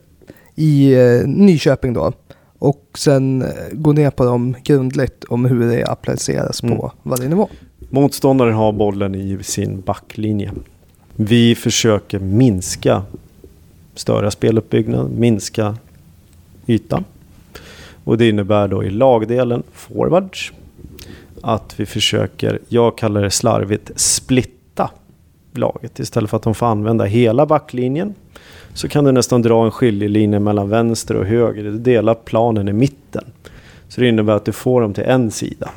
i 0.55 0.95
eh, 0.95 1.27
Nyköping 1.27 1.93
då? 1.93 2.13
Och 2.59 2.85
sen 2.95 3.43
eh, 3.43 3.49
gå 3.73 3.93
ner 3.93 4.11
på 4.11 4.25
dem 4.25 4.57
grundligt 4.65 5.25
om 5.25 5.45
hur 5.45 5.61
det 5.71 5.85
appliceras 5.87 6.63
Mm. 6.63 6.77
på 6.77 6.93
varje 7.03 7.29
nivå. 7.29 7.49
Motståndaren 7.91 8.55
har 8.55 8.73
bollen 8.73 9.15
i 9.15 9.39
sin 9.43 9.81
backlinje. 9.81 10.53
Vi 11.17 11.55
försöker 11.55 12.19
minska, 12.19 13.03
störa 13.95 14.31
speluppbyggnad, 14.31 15.11
minska 15.11 15.77
ytan. 16.67 17.05
Och 18.07 18.19
det 18.19 18.29
innebär 18.29 18.69
då 18.69 18.85
i 18.85 18.91
lagdelen 18.91 19.63
forwards 19.73 20.53
att 21.43 21.81
vi 21.81 21.87
försöker, 21.87 22.59
jag 22.69 22.99
kallar 22.99 23.23
det 23.23 23.31
slarvigt, 23.31 23.91
splitta 23.97 24.91
laget. 25.53 25.99
Istället 25.99 26.31
för 26.31 26.37
att 26.37 26.43
de 26.43 26.55
får 26.55 26.67
använda 26.67 27.05
hela 27.05 27.47
backlinjen 27.47 28.15
så 28.75 28.89
kan 28.89 29.05
du 29.05 29.13
nästan 29.13 29.43
dra 29.43 29.65
en 29.65 29.71
skiljelinje 29.71 30.41
mellan 30.41 30.69
vänster 30.69 31.17
och 31.17 31.27
höger. 31.27 31.65
Du 31.65 31.79
delar 31.79 32.15
planen 32.15 32.69
i 32.69 32.73
mitten. 32.73 33.25
Så 33.89 34.01
det 34.01 34.09
innebär 34.09 34.33
att 34.33 34.45
du 34.45 34.53
får 34.53 34.81
dem 34.81 34.95
till 34.95 35.05
en 35.05 35.31
sida. 35.31 35.71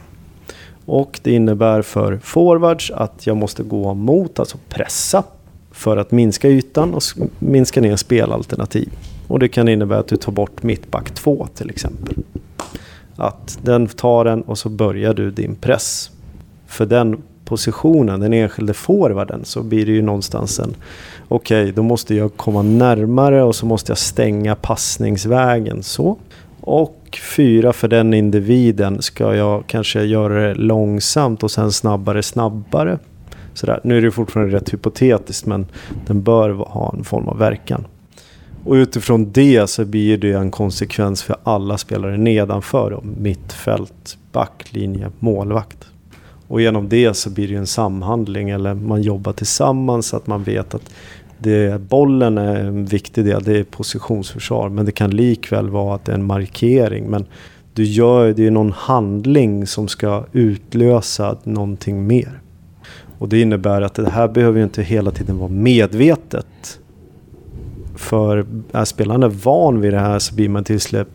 Och 0.86 1.20
det 1.24 1.32
innebär 1.32 1.82
för 1.82 2.20
forwards 2.24 2.92
att 2.92 3.28
jag 3.28 3.38
måste 3.38 3.64
gå 3.64 3.94
mot, 3.94 4.40
alltså 4.40 4.58
pressa, 4.70 5.24
för 5.72 5.98
att 5.98 6.12
minska 6.12 6.50
ytan 6.50 6.94
och 6.94 7.02
minska 7.40 7.82
ner 7.82 7.96
spelalternativ. 7.96 8.90
Och 9.30 9.40
det 9.40 9.48
kan 9.48 9.68
innebära 9.68 10.00
att 10.00 10.08
du 10.08 10.18
tar 10.18 10.32
bort 10.32 10.64
mittback 10.64 11.12
2 11.12 11.48
till 11.54 11.70
exempel. 11.70 12.16
Att 13.16 13.60
den 13.62 13.88
tar 13.88 14.26
den 14.26 14.42
och 14.42 14.58
så 14.58 14.70
börjar 14.70 15.14
du 15.14 15.32
din 15.32 15.56
press. 15.56 16.12
För 16.68 16.86
den 16.86 17.22
positionen, 17.46 18.20
den 18.20 18.34
enskilde 18.34 18.74
forwarden, 18.74 19.46
så 19.46 19.64
blir 19.64 19.86
det 19.86 19.92
ju 19.92 20.02
någonstans 20.02 20.60
en 20.60 20.76
okej, 21.28 21.72
då 21.72 21.84
måste 21.84 22.16
jag 22.16 22.38
komma 22.38 22.62
närmare 22.62 23.44
och 23.44 23.56
så 23.56 23.66
måste 23.66 23.92
jag 23.92 23.98
stänga 23.98 24.56
passningsvägen 24.56 25.84
så. 25.84 26.18
Och 26.62 27.20
fyra, 27.36 27.74
för 27.74 27.88
den 27.88 28.14
individen 28.14 29.02
ska 29.02 29.36
jag 29.36 29.64
kanske 29.68 30.04
göra 30.04 30.48
det 30.48 30.54
långsamt 30.56 31.44
och 31.44 31.52
sen 31.52 31.72
snabbare, 31.72 32.24
snabbare. 32.24 33.00
Sådär. 33.54 33.80
Nu 33.84 33.98
är 33.98 34.02
det 34.02 34.12
fortfarande 34.12 34.56
rätt 34.56 34.74
hypotetiskt 34.74 35.46
men 35.46 35.66
den 36.08 36.22
bör 36.22 36.50
ha 36.50 36.94
en 36.98 37.04
form 37.04 37.28
av 37.28 37.38
verkan. 37.38 37.86
Och 38.64 38.74
utifrån 38.74 39.32
det 39.32 39.70
så 39.70 39.86
blir 39.86 40.18
det 40.18 40.32
en 40.32 40.52
konsekvens 40.52 41.24
för 41.24 41.36
alla 41.44 41.78
spelare 41.78 42.18
nedanför 42.18 42.92
dem. 42.92 43.16
Mittfält, 43.18 44.18
backlinje, 44.32 45.12
målvakt. 45.20 45.88
Och 46.48 46.62
genom 46.62 46.90
det 46.90 47.14
så 47.14 47.30
blir 47.30 47.48
det 47.48 47.56
en 47.56 47.68
samhandling 47.68 48.50
eller 48.50 48.74
man 48.74 49.02
jobbar 49.02 49.34
tillsammans 49.34 50.08
så 50.08 50.18
att 50.18 50.28
man 50.28 50.44
vet 50.44 50.74
att 50.74 50.90
det, 51.38 51.82
bollen 51.82 52.38
är 52.38 52.56
en 52.56 52.86
viktig 52.86 53.26
del, 53.26 53.44
det 53.44 53.58
är 53.58 53.64
positionsförsvar. 53.64 54.70
Men 54.70 54.86
det 54.86 54.92
kan 54.92 55.10
likväl 55.10 55.70
vara 55.70 55.96
att 55.96 56.06
det 56.06 56.12
är 56.12 56.16
en 56.16 56.26
markering. 56.26 57.10
Men 57.10 57.26
du 57.74 57.84
gör, 57.84 58.34
det 58.34 58.48
är 58.48 58.52
någon 58.52 58.72
handling 58.72 59.68
som 59.68 59.88
ska 59.88 60.26
utlösa 60.32 61.38
någonting 61.44 62.08
mer. 62.08 62.40
Och 63.20 63.30
det 63.30 63.42
innebär 63.42 63.82
att 63.82 63.94
det 63.94 64.10
här 64.10 64.28
behöver 64.28 64.58
ju 64.58 64.64
inte 64.64 64.84
hela 64.84 65.12
tiden 65.12 65.38
vara 65.38 65.50
medvetet. 65.50 66.80
För 68.00 68.46
är 68.72 68.86
spelaren 68.86 69.38
van 69.44 69.82
vid 69.82 69.94
det 69.94 70.00
här 70.00 70.20
så 70.20 70.36
blir 70.36 70.50
man 70.50 70.64
till 70.64 70.80
slut 70.80 71.08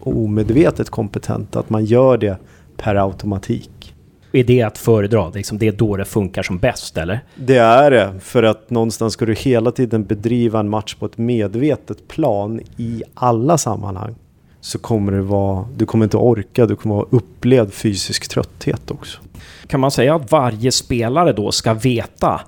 omedvetet 0.00 0.90
kompetent. 0.90 1.56
Att 1.56 1.70
man 1.70 1.84
gör 1.84 2.18
det 2.18 2.36
per 2.76 2.94
automatik. 2.94 3.94
Är 4.32 4.44
det 4.44 4.62
att 4.62 4.78
föredra? 4.78 5.28
Liksom 5.28 5.58
det 5.58 5.68
är 5.68 5.72
då 5.72 5.96
det 5.96 6.04
funkar 6.04 6.42
som 6.42 6.58
bäst, 6.58 6.98
eller? 6.98 7.20
Det 7.34 7.56
är 7.56 7.90
det, 7.90 8.12
för 8.20 8.42
att 8.42 8.70
någonstans 8.70 9.12
ska 9.12 9.26
du 9.26 9.34
hela 9.34 9.70
tiden 9.70 10.04
bedriva 10.04 10.60
en 10.60 10.68
match 10.68 10.94
på 10.94 11.06
ett 11.06 11.18
medvetet 11.18 12.08
plan 12.08 12.60
i 12.76 13.02
alla 13.14 13.58
sammanhang. 13.58 14.14
Så 14.60 14.78
kommer 14.78 15.12
det 15.12 15.22
vara, 15.22 15.64
du 15.76 15.86
kommer 15.86 16.04
inte 16.04 16.16
orka, 16.16 16.66
du 16.66 16.76
kommer 16.76 16.94
ha 16.94 17.06
upplevd 17.10 17.72
fysisk 17.72 18.28
trötthet 18.28 18.90
också. 18.90 19.18
Kan 19.66 19.80
man 19.80 19.90
säga 19.90 20.14
att 20.14 20.32
varje 20.32 20.72
spelare 20.72 21.32
då 21.32 21.52
ska 21.52 21.74
veta 21.74 22.40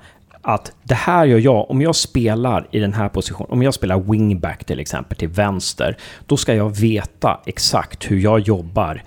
att 0.42 0.72
det 0.82 0.94
här 0.94 1.24
gör 1.24 1.38
jag, 1.38 1.70
om 1.70 1.82
jag 1.82 1.96
spelar 1.96 2.68
i 2.70 2.78
den 2.78 2.92
här 2.92 3.08
positionen, 3.08 3.50
om 3.50 3.62
jag 3.62 3.74
spelar 3.74 4.00
wingback 4.00 4.64
till 4.64 4.80
exempel 4.80 5.18
till 5.18 5.28
vänster, 5.28 5.96
då 6.26 6.36
ska 6.36 6.54
jag 6.54 6.76
veta 6.76 7.40
exakt 7.46 8.10
hur 8.10 8.18
jag 8.18 8.40
jobbar 8.40 9.02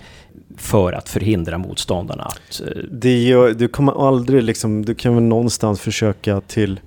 för 0.56 0.92
att 0.92 1.08
förhindra 1.08 1.58
motståndarna 1.58 2.24
att... 2.24 2.60
Eh, 2.60 2.82
det 2.90 3.22
gör, 3.22 3.50
du 3.50 3.68
kommer 3.68 4.08
aldrig 4.08 4.42
liksom, 4.42 4.84
du 4.84 4.94
kan 4.94 5.14
väl 5.14 5.24
någonstans 5.24 5.80
försöka 5.80 6.40
till, 6.40 6.80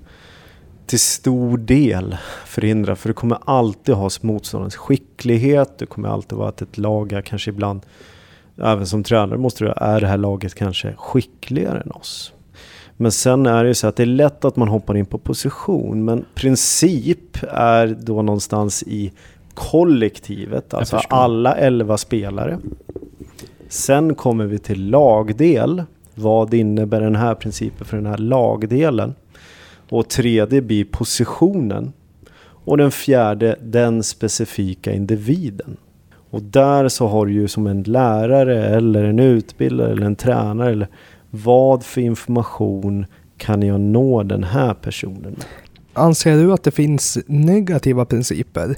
till 0.86 1.00
stor 1.00 1.58
del 1.58 2.16
förhindra. 2.46 2.96
För 2.96 3.08
du 3.08 3.14
kommer 3.14 3.38
alltid 3.44 3.94
ha 3.94 4.10
motståndarens 4.20 4.76
skicklighet. 4.76 5.78
Du 5.78 5.86
kommer 5.86 6.08
alltid 6.08 6.38
vara 6.38 6.48
att 6.48 6.62
ett 6.62 6.78
lag 6.78 7.12
är 7.12 7.22
kanske 7.22 7.50
ibland, 7.50 7.86
även 8.62 8.86
som 8.86 9.04
tränare 9.04 9.38
måste 9.38 9.64
du, 9.64 9.72
är 9.76 10.00
det 10.00 10.06
här 10.06 10.18
laget 10.18 10.54
kanske 10.54 10.94
skickligare 10.96 11.80
än 11.80 11.90
oss? 11.90 12.32
Men 13.00 13.12
sen 13.12 13.46
är 13.46 13.62
det 13.64 13.68
ju 13.68 13.74
så 13.74 13.86
att 13.86 13.96
det 13.96 14.02
är 14.02 14.06
lätt 14.06 14.44
att 14.44 14.56
man 14.56 14.68
hoppar 14.68 14.96
in 14.96 15.06
på 15.06 15.18
position. 15.18 16.04
Men 16.04 16.24
princip 16.34 17.36
är 17.52 17.86
då 18.00 18.22
någonstans 18.22 18.82
i 18.82 19.12
kollektivet. 19.54 20.74
Alltså 20.74 20.96
alla 21.08 21.54
elva 21.56 21.98
spelare. 21.98 22.58
Sen 23.68 24.14
kommer 24.14 24.46
vi 24.46 24.58
till 24.58 24.90
lagdel. 24.90 25.84
Vad 26.14 26.54
innebär 26.54 27.00
den 27.00 27.16
här 27.16 27.34
principen 27.34 27.86
för 27.86 27.96
den 27.96 28.06
här 28.06 28.18
lagdelen? 28.18 29.14
Och 29.88 30.08
tredje 30.08 30.62
blir 30.62 30.84
positionen. 30.84 31.92
Och 32.42 32.76
den 32.76 32.90
fjärde, 32.90 33.56
den 33.62 34.02
specifika 34.02 34.92
individen. 34.92 35.76
Och 36.30 36.42
där 36.42 36.88
så 36.88 37.06
har 37.06 37.26
du 37.26 37.32
ju 37.32 37.48
som 37.48 37.66
en 37.66 37.82
lärare 37.82 38.64
eller 38.64 39.04
en 39.04 39.18
utbildare 39.18 39.92
eller 39.92 40.06
en 40.06 40.16
tränare. 40.16 40.72
Eller 40.72 40.88
vad 41.30 41.84
för 41.84 42.00
information 42.00 43.06
kan 43.36 43.62
jag 43.62 43.80
nå 43.80 44.22
den 44.22 44.44
här 44.44 44.74
personen 44.74 45.22
med? 45.22 45.44
Anser 45.92 46.36
du 46.36 46.52
att 46.52 46.62
det 46.62 46.70
finns 46.70 47.18
negativa 47.26 48.04
principer? 48.04 48.76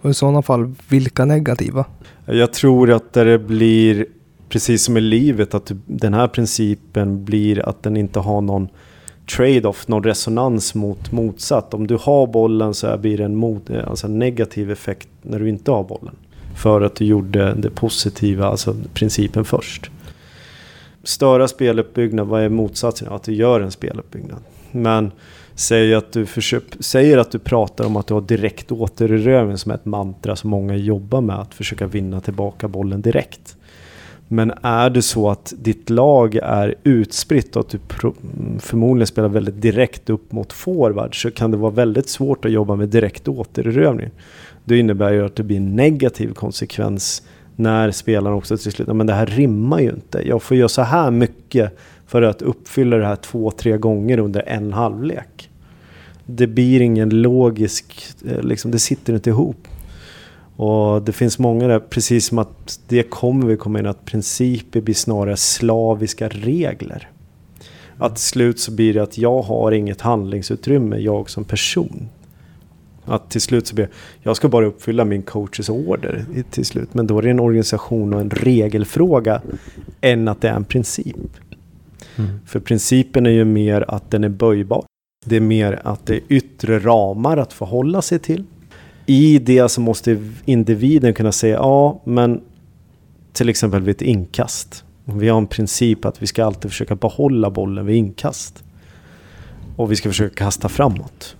Och 0.00 0.10
i 0.10 0.14
sådana 0.14 0.42
fall, 0.42 0.74
vilka 0.88 1.24
negativa? 1.24 1.84
Jag 2.26 2.52
tror 2.52 2.90
att 2.90 3.12
det 3.12 3.38
blir, 3.38 4.06
precis 4.48 4.84
som 4.84 4.96
i 4.96 5.00
livet, 5.00 5.54
att 5.54 5.72
den 5.86 6.14
här 6.14 6.28
principen 6.28 7.24
blir 7.24 7.68
att 7.68 7.82
den 7.82 7.96
inte 7.96 8.20
har 8.20 8.40
någon 8.40 8.68
trade-off, 9.36 9.88
någon 9.88 10.04
resonans 10.04 10.74
mot 10.74 11.12
motsatt. 11.12 11.74
Om 11.74 11.86
du 11.86 11.98
har 12.00 12.26
bollen 12.26 12.74
så 12.74 12.98
blir 12.98 13.18
det 13.18 13.24
en, 13.24 13.36
mot, 13.36 13.70
alltså 13.70 14.06
en 14.06 14.18
negativ 14.18 14.70
effekt 14.70 15.08
när 15.22 15.38
du 15.38 15.48
inte 15.48 15.70
har 15.70 15.84
bollen. 15.84 16.14
För 16.56 16.80
att 16.80 16.96
du 16.96 17.04
gjorde 17.04 17.54
det 17.54 17.70
positiva, 17.70 18.46
alltså 18.46 18.76
principen 18.94 19.44
först. 19.44 19.90
Störa 21.04 21.48
speluppbyggnad, 21.48 22.26
vad 22.26 22.42
är 22.42 22.48
motsatsen? 22.48 23.08
Att 23.08 23.22
du 23.22 23.34
gör 23.34 23.60
en 23.60 23.70
speluppbyggnad. 23.70 24.38
Men 24.70 25.12
säg 25.54 25.94
att 25.94 26.12
du 26.12 26.26
försöker, 26.26 26.82
säger 26.82 27.18
att 27.18 27.30
du 27.30 27.38
pratar 27.38 27.84
om 27.86 27.96
att 27.96 28.06
du 28.06 28.14
har 28.14 28.20
direkt 28.20 28.72
återerövring 28.72 29.58
som 29.58 29.70
är 29.70 29.74
ett 29.74 29.84
mantra 29.84 30.36
som 30.36 30.50
många 30.50 30.76
jobbar 30.76 31.20
med. 31.20 31.38
Att 31.38 31.54
försöka 31.54 31.86
vinna 31.86 32.20
tillbaka 32.20 32.68
bollen 32.68 33.02
direkt. 33.02 33.56
Men 34.28 34.52
är 34.62 34.90
det 34.90 35.02
så 35.02 35.30
att 35.30 35.52
ditt 35.58 35.90
lag 35.90 36.34
är 36.36 36.74
utspritt 36.82 37.56
och 37.56 37.60
att 37.60 37.68
du 37.68 37.78
förmodligen 38.58 39.06
spelar 39.06 39.28
väldigt 39.28 39.62
direkt 39.62 40.10
upp 40.10 40.32
mot 40.32 40.52
forward 40.52 41.22
så 41.22 41.30
kan 41.30 41.50
det 41.50 41.56
vara 41.56 41.72
väldigt 41.72 42.08
svårt 42.08 42.44
att 42.44 42.52
jobba 42.52 42.76
med 42.76 42.88
direkt 42.88 43.28
återerövring. 43.28 44.10
Det 44.64 44.78
innebär 44.78 45.12
ju 45.12 45.24
att 45.24 45.36
det 45.36 45.42
blir 45.42 45.56
en 45.56 45.76
negativ 45.76 46.34
konsekvens 46.34 47.22
när 47.56 47.90
spelaren 47.90 48.36
också 48.36 48.56
till 48.56 48.72
slut, 48.72 48.88
men 48.88 49.06
det 49.06 49.12
här 49.12 49.26
rimmar 49.26 49.80
ju 49.80 49.90
inte. 49.90 50.28
Jag 50.28 50.42
får 50.42 50.56
göra 50.56 50.68
så 50.68 50.82
här 50.82 51.10
mycket 51.10 51.78
för 52.06 52.22
att 52.22 52.42
uppfylla 52.42 52.96
det 52.96 53.06
här 53.06 53.16
två, 53.16 53.50
tre 53.50 53.76
gånger 53.76 54.18
under 54.18 54.42
en 54.48 54.72
halvlek. 54.72 55.50
Det 56.26 56.46
blir 56.46 56.80
ingen 56.80 57.10
logisk, 57.10 58.04
eh, 58.26 58.42
liksom, 58.42 58.70
det 58.70 58.78
sitter 58.78 59.14
inte 59.14 59.30
ihop. 59.30 59.68
Och 60.56 61.02
det 61.02 61.12
finns 61.12 61.38
många 61.38 61.66
där, 61.66 61.78
precis 61.78 62.26
som 62.26 62.38
att 62.38 62.80
det 62.88 63.02
kommer 63.02 63.46
vi 63.46 63.56
komma 63.56 63.78
in 63.78 63.86
att 63.86 64.04
principer 64.04 64.80
blir 64.80 64.94
snarare 64.94 65.36
slaviska 65.36 66.28
regler. 66.28 67.08
Att 67.98 68.14
till 68.14 68.24
slut 68.24 68.60
så 68.60 68.72
blir 68.72 68.94
det 68.94 69.02
att 69.02 69.18
jag 69.18 69.42
har 69.42 69.72
inget 69.72 70.00
handlingsutrymme, 70.00 70.96
jag 70.96 71.30
som 71.30 71.44
person. 71.44 72.08
Att 73.04 73.30
till 73.30 73.40
slut 73.40 73.66
så 73.66 73.74
blir 73.74 73.88
jag 74.22 74.36
ska 74.36 74.48
bara 74.48 74.66
uppfylla 74.66 75.04
min 75.04 75.22
coaches 75.22 75.68
order 75.68 76.24
till 76.50 76.64
slut. 76.64 76.94
Men 76.94 77.06
då 77.06 77.18
är 77.18 77.22
det 77.22 77.30
en 77.30 77.40
organisation 77.40 78.14
och 78.14 78.20
en 78.20 78.30
regelfråga 78.30 79.42
än 80.00 80.28
att 80.28 80.40
det 80.40 80.48
är 80.48 80.54
en 80.54 80.64
princip. 80.64 81.16
Mm. 82.16 82.30
För 82.46 82.60
principen 82.60 83.26
är 83.26 83.30
ju 83.30 83.44
mer 83.44 83.84
att 83.88 84.10
den 84.10 84.24
är 84.24 84.28
böjbar. 84.28 84.84
Det 85.24 85.36
är 85.36 85.40
mer 85.40 85.80
att 85.84 86.06
det 86.06 86.14
är 86.14 86.20
yttre 86.28 86.78
ramar 86.78 87.36
att 87.36 87.52
förhålla 87.52 88.02
sig 88.02 88.18
till. 88.18 88.44
I 89.06 89.38
det 89.38 89.68
så 89.68 89.80
måste 89.80 90.30
individen 90.44 91.14
kunna 91.14 91.32
säga 91.32 91.56
ja, 91.56 92.00
men 92.04 92.40
till 93.32 93.48
exempel 93.48 93.82
vid 93.82 93.96
ett 93.96 94.02
inkast. 94.02 94.84
Vi 95.04 95.28
har 95.28 95.38
en 95.38 95.46
princip 95.46 96.04
att 96.04 96.22
vi 96.22 96.26
ska 96.26 96.44
alltid 96.44 96.70
försöka 96.70 96.96
behålla 96.96 97.50
bollen 97.50 97.86
vid 97.86 97.96
inkast. 97.96 98.64
Och 99.76 99.92
vi 99.92 99.96
ska 99.96 100.08
försöka 100.08 100.34
kasta 100.34 100.68
framåt. 100.68 101.36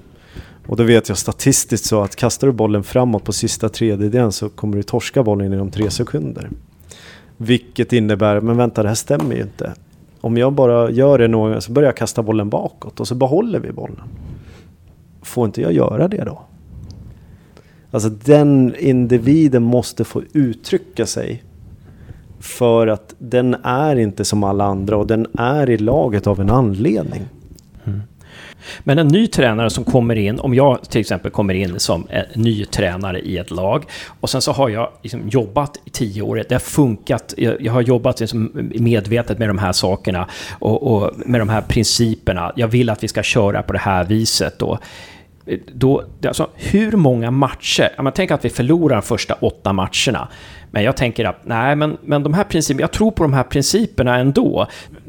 Och 0.66 0.76
då 0.76 0.83
vet 0.83 1.09
jag 1.09 1.19
statistiskt 1.19 1.87
så 1.87 2.02
att 2.02 2.16
kastar 2.16 2.47
du 2.47 2.52
bollen 2.52 2.85
framåt 2.85 3.25
på 3.25 3.33
sista 3.33 3.69
tredjedelen 3.69 4.33
så 4.33 4.49
kommer 4.49 4.76
du 4.76 4.83
torska 4.83 5.23
bollen 5.23 5.52
inom 5.52 5.71
tre 5.71 5.90
sekunder. 5.90 6.50
Vilket 7.37 7.92
innebär, 7.92 8.40
men 8.40 8.57
vänta 8.57 8.83
det 8.83 8.88
här 8.88 8.95
stämmer 8.95 9.35
ju 9.35 9.42
inte. 9.42 9.73
Om 10.21 10.37
jag 10.37 10.52
bara 10.52 10.90
gör 10.90 11.19
det 11.19 11.28
någon 11.28 11.62
så 11.62 11.73
börjar 11.73 11.88
jag 11.88 11.97
kasta 11.97 12.23
bollen 12.23 12.49
bakåt 12.49 13.00
och 13.00 13.09
så 13.09 13.14
behåller 13.14 13.59
vi 13.59 13.73
bollen. 13.73 14.02
Får 15.23 15.47
inte 15.47 15.61
jag 15.61 15.73
göra 15.73 16.09
det 16.09 16.25
då? 16.25 16.42
Alltså 17.90 18.09
den 18.09 18.75
individen 18.78 19.62
måste 19.62 20.04
få 20.04 20.23
uttrycka 20.33 21.07
sig. 21.07 21.42
För 22.40 22.87
att 22.87 23.14
den 23.19 23.57
är 23.62 23.97
inte 23.97 24.25
som 24.25 24.45
alla 24.45 24.64
andra 24.64 24.97
och 24.97 25.07
den 25.07 25.26
är 25.38 25.71
i 25.71 25.78
laget 25.78 26.26
av 26.26 26.40
en 26.40 26.50
anledning. 26.50 27.23
Mm. 27.85 28.00
Men 28.85 28.99
en 28.99 29.09
ny 29.09 29.26
tränare 29.26 29.71
som 29.71 29.85
kommer 29.85 30.16
in, 30.16 30.40
om 30.40 30.54
jag 30.54 30.90
till 30.90 31.00
exempel 31.00 31.31
kommer 31.31 31.54
in 31.54 31.81
som 31.81 32.07
eh, 32.11 32.23
ny 32.35 32.64
tränare 32.64 33.21
i 33.21 33.38
ett 33.38 33.50
lag 33.50 33.85
och 34.21 34.31
sen 34.31 34.42
så 34.42 34.52
har 34.52 34.69
jag 34.69 34.88
liksom 35.02 35.28
jobbat 35.28 35.76
i 35.85 35.90
tio 35.90 36.23
år, 36.23 36.45
det 36.49 36.54
har 36.54 36.59
funkat, 36.61 37.35
jag, 37.37 37.73
har 37.73 37.81
jobbat 37.81 38.21
liksom 38.21 38.71
medvetet 38.75 39.38
med 39.38 39.49
de 39.49 39.59
här 39.59 39.73
sakerna 39.73 40.28
och, 40.59 40.92
och, 40.92 41.12
med 41.16 41.40
de 41.40 41.49
här 41.49 41.61
principerna. 41.61 42.52
Jag 42.57 42.69
vill 42.69 42.90
att 42.90 43.02
vi 43.02 43.09
ska 43.09 43.23
köra 43.23 43.62
på 43.62 43.73
det 43.73 43.78
här 43.78 44.04
viset 44.04 44.59
då. 44.59 44.78
Då, 45.75 46.04
alltså, 46.26 46.50
hur 46.54 46.92
många 46.92 47.31
matcher, 47.31 48.02
man 48.02 48.12
tänker 48.12 48.35
att 48.35 48.45
vi 48.45 48.50
förlorar 48.50 48.97
de 48.97 49.02
första 49.02 49.35
åtta 49.35 49.73
matcherna, 49.73 50.28
men 50.71 50.83
jag 50.83 50.97
tänker 50.97 51.25
att 51.25 51.40
nej, 51.45 51.76
men, 51.76 51.97
men 52.02 52.23
de 52.23 52.35
här 52.35 52.45
principerna, 52.45 52.83
jag 52.83 52.92
tror 52.92 53.11
på 53.11 53.23
de 53.23 53.33
här 53.33 53.42
principerna 53.42 54.19
ändå. 54.19 54.66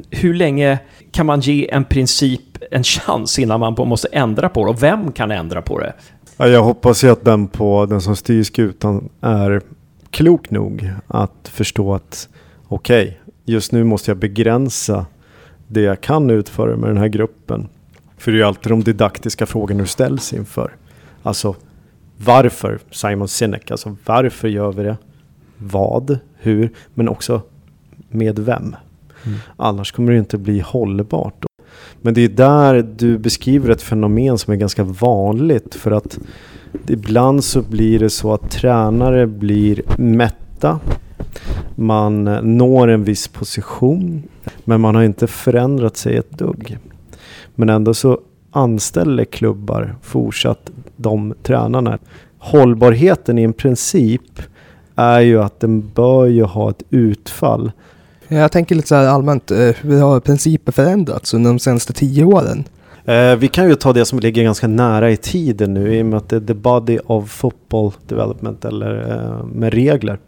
Hur 0.09 0.33
länge 0.33 0.77
kan 1.11 1.25
man 1.25 1.39
ge 1.39 1.69
en 1.71 1.85
princip 1.85 2.41
en 2.71 2.83
chans 2.83 3.39
innan 3.39 3.59
man 3.59 3.75
måste 3.77 4.07
ändra 4.07 4.49
på 4.49 4.65
det? 4.65 4.69
Och 4.69 4.83
vem 4.83 5.11
kan 5.11 5.31
ändra 5.31 5.61
på 5.61 5.79
det? 5.79 5.93
Ja, 6.37 6.47
jag 6.47 6.63
hoppas 6.63 7.03
ju 7.03 7.09
att 7.09 7.25
den, 7.25 7.47
på, 7.47 7.85
den 7.85 8.01
som 8.01 8.15
styr 8.15 8.43
skutan 8.43 9.09
är 9.21 9.61
klok 10.09 10.49
nog 10.49 10.91
att 11.07 11.49
förstå 11.51 11.93
att 11.93 12.29
okej, 12.67 13.03
okay, 13.03 13.13
just 13.45 13.71
nu 13.71 13.83
måste 13.83 14.11
jag 14.11 14.17
begränsa 14.17 15.05
det 15.67 15.81
jag 15.81 16.01
kan 16.01 16.29
utföra 16.29 16.77
med 16.77 16.89
den 16.89 16.97
här 16.97 17.07
gruppen. 17.07 17.67
För 18.17 18.31
det 18.31 18.35
är 18.35 18.39
ju 18.39 18.43
alltid 18.43 18.71
de 18.71 18.83
didaktiska 18.83 19.45
frågorna 19.45 19.81
du 19.81 19.87
ställs 19.87 20.33
inför. 20.33 20.75
Alltså 21.23 21.55
varför 22.17 22.79
Simon 22.91 23.27
Sinek? 23.27 23.71
Alltså 23.71 23.95
varför 24.05 24.47
gör 24.47 24.71
vi 24.71 24.83
det? 24.83 24.97
Vad? 25.57 26.19
Hur? 26.35 26.71
Men 26.93 27.09
också 27.09 27.41
med 28.09 28.39
vem? 28.39 28.75
Mm. 29.25 29.39
Annars 29.57 29.91
kommer 29.91 30.11
det 30.11 30.17
inte 30.17 30.37
bli 30.37 30.59
hållbart. 30.59 31.45
Men 32.05 32.13
det 32.13 32.21
är 32.21 32.29
där 32.29 32.87
du 32.95 33.17
beskriver 33.17 33.69
ett 33.69 33.81
fenomen 33.81 34.37
som 34.37 34.53
är 34.53 34.57
ganska 34.57 34.83
vanligt. 34.83 35.75
För 35.75 35.91
att 35.91 36.19
ibland 36.87 37.43
så 37.43 37.61
blir 37.61 37.99
det 37.99 38.09
så 38.09 38.33
att 38.33 38.51
tränare 38.51 39.27
blir 39.27 39.81
mätta. 39.97 40.79
Man 41.75 42.23
når 42.57 42.87
en 42.87 43.03
viss 43.03 43.27
position. 43.27 44.23
Men 44.65 44.81
man 44.81 44.95
har 44.95 45.03
inte 45.03 45.27
förändrat 45.27 45.97
sig 45.97 46.17
ett 46.17 46.37
dugg. 46.37 46.77
Men 47.55 47.69
ändå 47.69 47.93
så 47.93 48.19
anställer 48.51 49.25
klubbar 49.25 49.95
fortsatt 50.01 50.71
de 50.95 51.33
tränarna. 51.43 51.99
Hållbarheten 52.37 53.39
i 53.39 53.43
en 53.43 53.53
princip 53.53 54.41
är 54.95 55.19
ju 55.19 55.41
att 55.41 55.59
den 55.59 55.89
bör 55.95 56.25
ju 56.25 56.43
ha 56.43 56.69
ett 56.69 56.83
utfall 56.89 57.71
jag 58.27 58.51
tänker 58.51 58.75
lite 58.75 58.87
så 58.87 58.95
här 58.95 59.07
allmänt, 59.07 59.51
eh, 59.51 59.57
hur 59.57 60.01
har 60.01 60.19
principer 60.19 60.71
förändrats 60.71 61.33
under 61.33 61.49
de 61.49 61.59
senaste 61.59 61.93
tio 61.93 62.23
åren? 62.23 62.63
Eh, 63.05 63.35
vi 63.35 63.47
kan 63.47 63.69
ju 63.69 63.75
ta 63.75 63.93
det 63.93 64.05
som 64.05 64.19
ligger 64.19 64.43
ganska 64.43 64.67
nära 64.67 65.11
i 65.11 65.17
tiden 65.17 65.73
nu 65.73 65.95
i 65.95 66.01
och 66.01 66.05
med 66.05 66.17
att 66.17 66.29
det 66.29 66.35
är 66.35 66.39
the 66.39 66.53
body 66.53 66.99
of 67.05 67.31
football 67.31 67.91
development 68.07 68.65
eller 68.65 69.11
eh, 69.11 69.45
med 69.45 69.73
regler. 69.73 70.19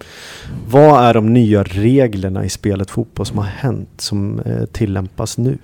Vad 0.67 1.03
är 1.03 1.13
de 1.13 1.33
nya 1.33 1.63
reglerna 1.63 2.45
i 2.45 2.49
spelet 2.49 2.91
fotboll 2.91 3.25
som 3.25 3.37
har 3.37 3.45
hänt 3.45 3.89
som 3.97 4.39
eh, 4.39 4.65
tillämpas 4.65 5.37
nu? 5.37 5.57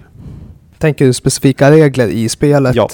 Tänker 0.78 1.06
du 1.06 1.14
specifika 1.14 1.72
regler 1.72 2.08
i 2.08 2.30
spelet? 2.30 2.76
Ja. 2.76 2.90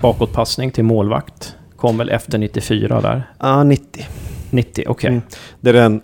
Bakåtpassning 0.00 0.70
till 0.70 0.84
målvakt 0.84 1.56
kom 1.76 1.98
väl 1.98 2.08
efter 2.08 2.38
94 2.38 3.00
där? 3.00 3.28
Ja, 3.38 3.48
ah, 3.48 3.64
90. 3.64 4.06
90, 4.50 4.84
okej. 4.88 4.90
Okay. 4.90 5.10
Mm. 5.10 5.22
Det 5.60 5.68
är 5.70 5.74
den 5.74 6.02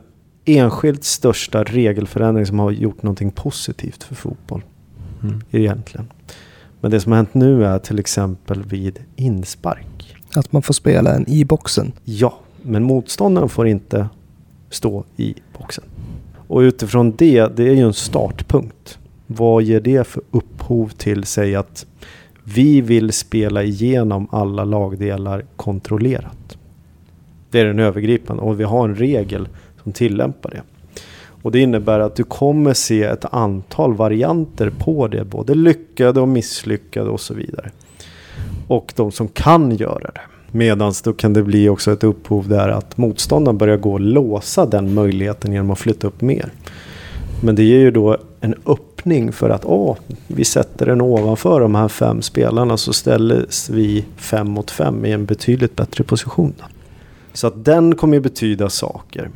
enskilt 0.49 1.05
största 1.05 1.65
regelförändring 1.65 2.47
som 2.47 2.59
har 2.59 2.71
gjort 2.71 3.03
någonting 3.03 3.31
positivt 3.31 4.05
för 4.05 4.15
fotboll. 4.15 4.63
Mm. 5.23 5.41
Egentligen. 5.51 6.09
Men 6.81 6.91
det 6.91 7.01
som 7.01 7.13
har 7.13 7.17
hänt 7.17 7.35
nu 7.35 7.65
är 7.65 7.79
till 7.79 7.99
exempel 7.99 8.63
vid 8.63 8.99
inspark. 9.17 10.17
Att 10.35 10.53
man 10.53 10.63
får 10.63 10.75
spela 10.75 11.15
en 11.15 11.29
i 11.29 11.45
boxen? 11.45 11.93
Ja, 12.05 12.39
men 12.63 12.83
motståndaren 12.83 13.49
får 13.49 13.69
inte 13.69 14.09
stå 14.71 15.05
i 15.17 15.35
boxen. 15.59 15.85
Och 16.49 16.59
utifrån 16.59 17.15
det, 17.17 17.57
det 17.57 17.63
är 17.69 17.75
ju 17.75 17.87
en 17.87 17.93
startpunkt. 17.93 18.99
Vad 19.27 19.63
ger 19.63 19.81
det 19.81 20.07
för 20.07 20.23
upphov 20.31 20.89
till, 20.89 21.25
säg 21.25 21.55
att 21.55 21.87
vi 22.45 22.81
vill 22.81 23.13
spela 23.13 23.63
igenom 23.63 24.29
alla 24.31 24.65
lagdelar 24.65 25.45
kontrollerat. 25.57 26.59
Det 27.51 27.61
är 27.61 27.65
den 27.65 27.79
övergripande 27.79 28.43
och 28.43 28.61
vi 28.61 28.65
har 28.65 28.89
en 28.89 28.95
regel 28.95 29.49
som 29.88 29.92
tillämpar 29.92 30.51
det. 30.51 30.62
Och 31.42 31.53
det 31.53 31.61
innebär 31.61 32.01
att 32.01 32.16
du 32.16 32.24
kommer 32.24 32.74
se 32.74 33.03
ett 33.03 33.24
antal 33.31 33.94
varianter 33.94 34.70
på 34.79 35.09
det, 35.09 35.24
både 35.24 35.55
lyckade 35.55 36.20
och 36.20 36.29
misslyckade 36.29 37.11
och 37.11 37.20
så 37.20 37.35
vidare. 37.35 37.70
Och 38.68 38.92
de 38.96 39.12
som 39.12 39.29
kan 39.29 39.77
göra 39.77 40.11
det. 40.14 40.20
Medan 40.53 40.92
då 41.05 41.12
kan 41.12 41.33
det 41.33 41.42
bli 41.42 41.68
också 41.68 41.92
ett 41.92 42.05
upphov 42.05 42.48
där 42.48 42.68
att 42.68 42.96
motståndaren 42.96 43.59
börjar 43.59 43.77
gå 43.77 43.92
och 43.92 44.01
låsa 44.01 44.66
den 44.66 44.94
möjligheten 44.94 45.53
genom 45.53 45.70
att 45.70 45.79
flytta 45.79 46.07
upp 46.07 46.20
mer. 46.20 46.53
Men 47.42 47.55
det 47.55 47.62
ger 47.62 47.79
ju 47.79 47.90
då 47.90 48.16
en 48.40 48.55
öppning 48.66 49.33
för 49.33 49.51
att 49.51 49.64
åh, 49.64 49.96
vi 50.27 50.44
sätter 50.44 50.87
den 50.87 51.01
ovanför 51.01 51.61
de 51.61 51.74
här 51.74 51.88
fem 51.88 52.22
spelarna 52.22 52.77
så 52.77 52.92
ställs 52.92 53.70
vi 53.70 54.05
fem 54.16 54.48
mot 54.48 54.70
fem 54.70 55.05
i 55.05 55.12
en 55.12 55.24
betydligt 55.24 55.77
bättre 55.77 56.05
position. 56.05 56.55
Så 57.33 57.46
att 57.46 57.64
den 57.64 57.94
kommer 57.94 58.14
ju 58.14 58.20
betyda 58.20 58.70
saker 58.70 59.31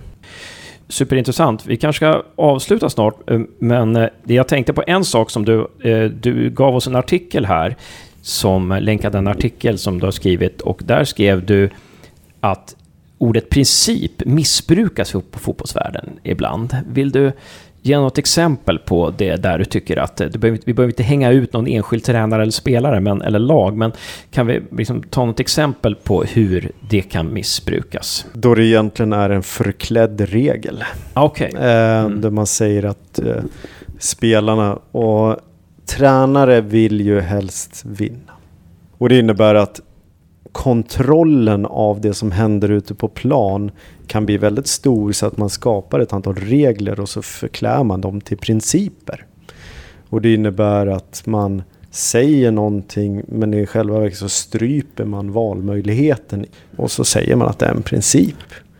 superintressant. 0.92 1.66
Vi 1.66 1.76
kanske 1.76 1.98
ska 1.98 2.22
avsluta 2.36 2.90
snart, 2.90 3.30
eh, 3.30 3.40
men 3.58 3.96
eh, 3.96 4.08
jag 4.24 4.48
tänkte 4.48 4.72
på 4.72 4.82
en 4.86 5.04
sak 5.04 5.30
som 5.30 5.44
du, 5.44 5.66
eh, 5.84 6.04
du 6.04 6.50
gav 6.50 6.76
oss 6.76 6.86
en 6.86 6.96
artikel 6.96 7.46
här, 7.46 7.76
som 8.22 8.78
länkade 8.80 9.18
en 9.18 9.28
artikel 9.28 9.78
som 9.78 9.98
du 9.98 10.06
har 10.06 10.10
skrivit 10.10 10.60
och 10.60 10.82
där 10.84 11.04
skrev 11.04 11.46
du 11.46 11.70
att 12.40 12.76
ordet 13.18 13.48
princip 13.50 14.24
missbrukas 14.24 15.12
på 15.12 15.38
fotbollsvärlden 15.38 16.18
ibland. 16.22 16.76
Vill 16.88 17.10
du 17.10 17.32
Ge 17.84 17.98
något 17.98 18.18
exempel 18.18 18.78
på 18.78 19.14
det 19.18 19.36
där 19.36 19.58
du 19.58 19.64
tycker 19.64 19.96
att, 19.96 20.16
du 20.16 20.38
behöver, 20.38 20.60
vi 20.64 20.74
behöver 20.74 20.92
inte 20.92 21.02
hänga 21.02 21.30
ut 21.30 21.52
någon 21.52 21.66
enskild 21.66 22.04
tränare 22.04 22.42
eller 22.42 22.52
spelare 22.52 23.00
men, 23.00 23.22
eller 23.22 23.38
lag, 23.38 23.76
men 23.76 23.92
kan 24.30 24.46
vi 24.46 24.62
liksom 24.70 25.02
ta 25.02 25.24
något 25.24 25.40
exempel 25.40 25.94
på 25.94 26.22
hur 26.22 26.72
det 26.88 27.02
kan 27.02 27.32
missbrukas? 27.32 28.26
Då 28.32 28.54
det 28.54 28.64
egentligen 28.64 29.12
är 29.12 29.30
en 29.30 29.42
förklädd 29.42 30.20
regel. 30.20 30.84
Okay. 31.14 31.50
Eh, 31.54 32.04
mm. 32.04 32.20
Där 32.20 32.30
man 32.30 32.46
säger 32.46 32.84
att 32.84 33.18
eh, 33.18 33.42
spelarna 33.98 34.78
och 34.92 35.36
tränare 35.86 36.60
vill 36.60 37.00
ju 37.00 37.20
helst 37.20 37.82
vinna. 37.86 38.32
Och 38.98 39.08
det 39.08 39.18
innebär 39.18 39.54
att 39.54 39.80
kontrollen 40.52 41.66
av 41.66 42.00
det 42.00 42.14
som 42.14 42.30
händer 42.30 42.70
ute 42.70 42.94
på 42.94 43.08
plan 43.08 43.70
kan 44.06 44.26
bli 44.26 44.36
väldigt 44.36 44.66
stor 44.66 45.12
så 45.12 45.26
att 45.26 45.36
man 45.36 45.50
skapar 45.50 46.00
ett 46.00 46.12
antal 46.12 46.34
regler 46.34 47.00
och 47.00 47.08
så 47.08 47.22
förklär 47.22 47.84
man 47.84 48.00
dem 48.00 48.20
till 48.20 48.38
principer. 48.38 49.26
Och 50.08 50.22
det 50.22 50.34
innebär 50.34 50.86
att 50.86 51.22
man 51.26 51.62
säger 51.90 52.50
någonting 52.50 53.22
men 53.28 53.54
i 53.54 53.66
själva 53.66 53.98
verket 53.98 54.18
så 54.18 54.28
stryper 54.28 55.04
man 55.04 55.32
valmöjligheten 55.32 56.46
och 56.76 56.90
så 56.90 57.04
säger 57.04 57.36
man 57.36 57.48
att 57.48 57.58
det 57.58 57.66
är 57.66 57.74
en 57.74 57.82
princip. 57.82 58.36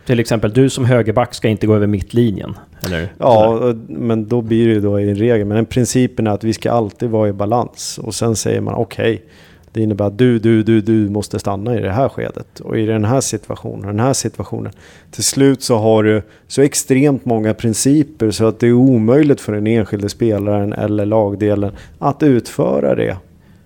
Till 0.07 0.21
exempel, 0.21 0.53
du 0.53 0.71
som 0.71 0.85
högerback 0.85 1.35
ska 1.35 1.49
inte 1.49 1.67
gå 1.67 1.75
över 1.75 1.87
mittlinjen. 1.87 2.55
Eller? 2.83 3.13
Ja, 3.19 3.75
men 3.89 4.29
då 4.29 4.41
blir 4.41 4.69
det 4.69 4.81
då 4.81 4.99
en 4.99 5.15
regel. 5.15 5.47
Men 5.47 5.67
principen 5.67 6.27
är 6.27 6.31
att 6.31 6.45
vi 6.45 6.53
ska 6.53 6.73
alltid 6.73 7.11
vara 7.11 7.29
i 7.29 7.33
balans. 7.33 7.99
Och 8.03 8.15
sen 8.15 8.37
säger 8.37 8.61
man 8.61 8.75
okej, 8.75 9.15
okay, 9.15 9.27
det 9.73 9.81
innebär 9.81 10.05
att 10.05 10.19
du, 10.19 10.39
du, 10.39 10.63
du, 10.63 10.81
du 10.81 11.11
måste 11.11 11.39
stanna 11.39 11.79
i 11.79 11.81
det 11.81 11.91
här 11.91 12.09
skedet. 12.09 12.61
Och 12.61 12.79
i 12.79 12.87
den 12.87 13.05
här 13.05 13.21
situationen, 13.21 13.87
den 13.87 14.01
här 14.01 14.13
situationen. 14.13 14.73
Till 15.11 15.25
slut 15.25 15.63
så 15.63 15.79
har 15.79 16.03
du 16.03 16.23
så 16.49 16.63
extremt 16.63 17.25
många 17.25 17.55
principer 17.55 18.31
så 18.31 18.47
att 18.47 18.61
det 18.61 18.67
är 18.67 18.73
omöjligt 18.73 19.41
för 19.41 19.53
den 19.53 19.67
enskilde 19.67 20.09
spelaren 20.09 20.73
eller 20.73 21.07
lagdelen 21.07 21.73
att 21.99 22.23
utföra 22.23 22.95
det 22.95 23.17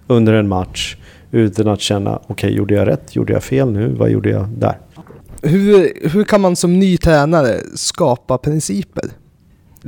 under 0.06 0.32
en 0.32 0.48
match. 0.48 0.96
Utan 1.30 1.68
att 1.68 1.80
känna, 1.80 2.16
okej, 2.16 2.32
okay, 2.32 2.50
gjorde 2.50 2.74
jag 2.74 2.88
rätt? 2.88 3.16
Gjorde 3.16 3.32
jag 3.32 3.42
fel 3.42 3.72
nu? 3.72 3.88
Vad 3.88 4.10
gjorde 4.10 4.30
jag 4.30 4.48
där? 4.48 4.78
Hur, 5.42 6.08
hur 6.08 6.24
kan 6.24 6.40
man 6.40 6.56
som 6.56 6.78
ny 6.78 6.96
tränare 6.96 7.60
skapa 7.74 8.38
principer? 8.38 9.04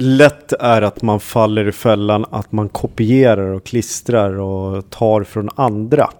Lätt 0.01 0.53
är 0.53 0.83
att 0.83 1.03
man 1.03 1.21
faller 1.21 1.69
i 1.69 1.73
fällan 1.73 2.25
att 2.31 2.53
man 2.53 2.69
kopierar 2.69 3.53
och 3.53 3.65
klistrar 3.65 4.41
och 4.41 4.91
tar 4.91 5.25
från 5.25 5.49
andra. 5.55 6.11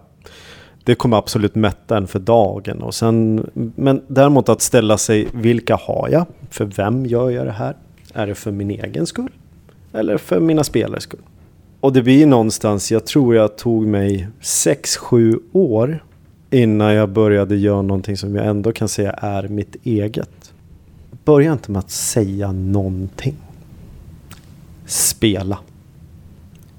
Det 0.83 0.95
kommer 0.95 1.17
absolut 1.17 1.55
mätta 1.55 1.97
en 1.97 2.07
för 2.07 2.19
dagen. 2.19 2.81
Och 2.81 2.93
sen, 2.93 3.49
men 3.75 4.01
däremot 4.07 4.49
att 4.49 4.61
ställa 4.61 4.97
sig, 4.97 5.27
vilka 5.33 5.75
har 5.75 6.09
jag? 6.11 6.25
För 6.49 6.65
vem 6.65 7.05
gör 7.05 7.29
jag 7.29 7.45
det 7.45 7.51
här? 7.51 7.75
Är 8.13 8.27
det 8.27 8.35
för 8.35 8.51
min 8.51 8.71
egen 8.71 9.05
skull? 9.05 9.31
Eller 9.93 10.17
för 10.17 10.39
mina 10.39 10.63
spelares 10.63 11.03
skull? 11.03 11.21
Och 11.79 11.93
det 11.93 12.01
blir 12.01 12.27
någonstans, 12.27 12.91
jag 12.91 13.05
tror 13.05 13.35
jag 13.35 13.57
tog 13.57 13.87
mig 13.87 14.27
6-7 14.41 15.39
år 15.51 16.03
innan 16.49 16.93
jag 16.93 17.09
började 17.09 17.55
göra 17.55 17.81
någonting 17.81 18.17
som 18.17 18.35
jag 18.35 18.45
ändå 18.45 18.71
kan 18.71 18.87
säga 18.87 19.11
är 19.11 19.47
mitt 19.47 19.75
eget. 19.83 20.53
Börja 21.25 21.51
inte 21.51 21.71
med 21.71 21.79
att 21.79 21.91
säga 21.91 22.51
någonting. 22.51 23.35
Spela 24.89 25.59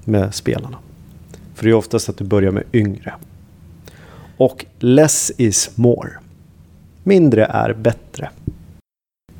med 0.05 0.33
spelarna. 0.33 0.77
För 1.55 1.63
det 1.63 1.69
är 1.69 1.73
oftast 1.73 2.09
att 2.09 2.17
du 2.17 2.23
börjar 2.23 2.51
med 2.51 2.63
yngre. 2.73 3.13
Och 4.37 4.65
less 4.79 5.31
is 5.37 5.71
more. 5.75 6.11
Mindre 7.03 7.45
är 7.45 7.73
bättre. 7.73 8.29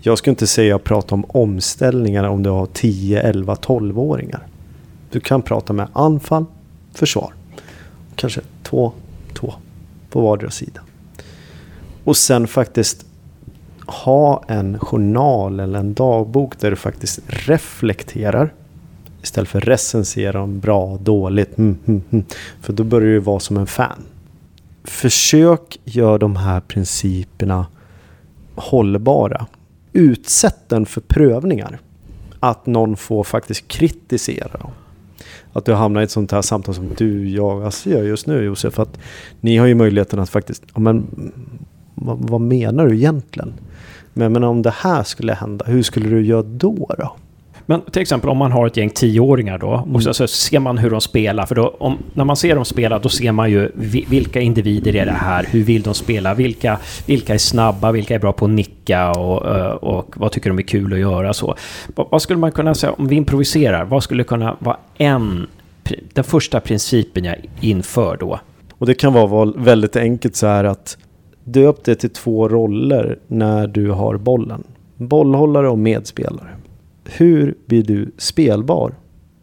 Jag 0.01 0.17
ska 0.17 0.29
inte 0.29 0.47
säga 0.47 0.79
prata 0.79 1.15
om 1.15 1.25
omställningar 1.27 2.23
om 2.23 2.43
du 2.43 2.49
har 2.49 2.65
10, 2.65 3.21
11, 3.21 3.55
12-åringar. 3.55 4.47
Du 5.11 5.19
kan 5.19 5.41
prata 5.41 5.73
med 5.73 5.87
anfall, 5.93 6.45
försvar. 6.93 7.33
Kanske 8.15 8.41
två, 8.63 8.91
två 9.33 9.53
på 10.09 10.21
vardera 10.21 10.51
sida. 10.51 10.81
Och 12.03 12.17
sen 12.17 12.47
faktiskt 12.47 13.05
ha 13.85 14.43
en 14.47 14.79
journal 14.79 15.59
eller 15.59 15.79
en 15.79 15.93
dagbok 15.93 16.59
där 16.59 16.69
du 16.69 16.75
faktiskt 16.75 17.19
reflekterar. 17.27 18.53
Istället 19.21 19.49
för 19.49 19.59
recensera 19.59 20.41
om 20.41 20.59
bra, 20.59 20.97
dåligt. 20.97 21.57
Mm, 21.57 21.77
mm, 21.85 22.01
mm. 22.09 22.25
För 22.61 22.73
då 22.73 22.83
börjar 22.83 23.07
du 23.07 23.19
vara 23.19 23.39
som 23.39 23.57
en 23.57 23.67
fan. 23.67 24.03
Försök 24.83 25.79
göra 25.83 26.17
de 26.17 26.35
här 26.35 26.59
principerna 26.61 27.65
hållbara. 28.55 29.45
Utsätt 29.93 30.69
den 30.69 30.85
för 30.85 31.01
prövningar. 31.01 31.79
Att 32.39 32.65
någon 32.65 32.97
får 32.97 33.23
faktiskt 33.23 33.67
kritisera 33.67 34.57
dem 34.57 34.71
att 35.53 35.65
du 35.65 35.73
hamnar 35.73 36.01
i 36.01 36.03
ett 36.03 36.11
sånt 36.11 36.31
här 36.31 36.41
samtal 36.41 36.75
som 36.75 36.89
du, 36.97 37.29
jag, 37.29 37.63
alltså 37.63 37.89
gör 37.89 38.03
just 38.03 38.27
nu 38.27 38.43
Josef. 38.43 38.79
Att 38.79 38.99
ni 39.41 39.57
har 39.57 39.67
ju 39.67 39.75
möjligheten 39.75 40.19
att 40.19 40.29
faktiskt, 40.29 40.63
ja, 40.73 40.79
men 40.79 41.07
vad, 41.95 42.29
vad 42.29 42.41
menar 42.41 42.87
du 42.87 42.95
egentligen? 42.95 43.53
Men, 44.13 44.33
men 44.33 44.43
om 44.43 44.61
det 44.61 44.73
här 44.77 45.03
skulle 45.03 45.33
hända, 45.33 45.65
hur 45.65 45.83
skulle 45.83 46.09
du 46.09 46.25
göra 46.25 46.43
då? 46.43 46.95
då? 46.97 47.15
Men 47.65 47.81
till 47.81 48.01
exempel 48.01 48.29
om 48.29 48.37
man 48.37 48.51
har 48.51 48.67
ett 48.67 48.77
gäng 48.77 48.89
tioåringar 48.89 49.57
då 49.57 49.67
och 49.67 49.87
mm. 49.87 50.01
så, 50.01 50.13
så, 50.13 50.27
ser 50.27 50.59
man 50.59 50.77
hur 50.77 50.89
de 50.89 51.01
spelar. 51.01 51.45
För 51.45 51.55
då, 51.55 51.75
om, 51.79 51.97
när 52.13 52.25
man 52.25 52.35
ser 52.35 52.55
dem 52.55 52.65
spela 52.65 52.99
då 52.99 53.09
ser 53.09 53.31
man 53.31 53.51
ju 53.51 53.71
vilka 54.09 54.41
individer 54.41 54.95
är 54.95 55.05
det 55.05 55.11
här? 55.11 55.47
Hur 55.49 55.63
vill 55.63 55.81
de 55.81 55.93
spela? 55.93 56.33
Vilka, 56.33 56.79
vilka 57.05 57.33
är 57.33 57.37
snabba? 57.37 57.91
Vilka 57.91 58.15
är 58.15 58.19
bra 58.19 58.33
på 58.33 58.45
att 58.45 58.51
nicka? 58.51 59.11
Och, 59.11 59.55
eh, 59.55 59.71
och 59.71 60.13
vad 60.17 60.31
tycker 60.31 60.49
de 60.49 60.59
är 60.59 60.63
kul 60.63 60.93
att 60.93 60.99
göra? 60.99 61.33
Så, 61.33 61.55
vad, 61.95 62.07
vad 62.11 62.21
skulle 62.21 62.39
man 62.39 62.51
kunna 62.51 62.75
säga 62.75 62.93
om 62.93 63.07
vi 63.07 63.15
improviserar? 63.15 63.85
Vad 63.85 64.03
skulle 64.03 64.23
kunna 64.23 64.57
vara 64.59 64.77
en, 64.97 65.47
den 66.13 66.23
första 66.23 66.59
principen 66.59 67.25
jag 67.25 67.35
inför 67.59 68.17
då? 68.17 68.39
Och 68.73 68.85
det 68.87 68.93
kan 68.93 69.13
vara 69.13 69.53
väldigt 69.57 69.95
enkelt 69.95 70.35
så 70.35 70.47
här 70.47 70.63
att 70.63 70.97
döp 71.43 71.83
det 71.83 71.95
till 71.95 72.09
två 72.09 72.49
roller 72.49 73.19
när 73.27 73.67
du 73.67 73.91
har 73.91 74.17
bollen. 74.17 74.63
Bollhållare 74.97 75.69
och 75.69 75.79
medspelare 75.79 76.49
hur 77.05 77.57
blir 77.65 77.83
du 77.83 78.11
spelbar 78.17 78.95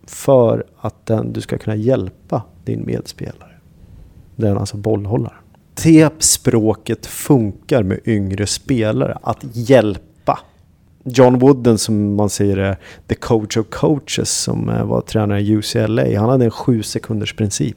för 0.06 0.66
att 0.80 1.06
den, 1.06 1.32
du 1.32 1.40
ska 1.40 1.58
kunna 1.58 1.76
hjälpa 1.76 2.42
din 2.64 2.86
medspelare? 2.86 3.52
Den 4.36 4.58
alltså 4.58 4.76
bollhållaren. 4.76 5.38
Det 5.84 6.22
språket 6.22 7.06
funkar 7.06 7.82
med 7.82 8.00
yngre 8.04 8.46
spelare, 8.46 9.18
att 9.22 9.44
hjälpa. 9.52 10.38
John 11.04 11.38
Wooden 11.38 11.78
som 11.78 12.14
man 12.14 12.30
säger 12.30 12.56
är 12.56 12.78
the 13.06 13.14
coach 13.14 13.56
of 13.56 13.66
coaches 13.70 14.30
som 14.30 14.68
eh, 14.68 14.84
var 14.84 15.00
tränare 15.00 15.40
i 15.40 15.56
UCLA. 15.56 16.20
Han 16.20 16.28
hade 16.30 16.44
en 16.44 16.50
sju 16.50 16.82
sekunders 16.82 17.34
princip. 17.34 17.76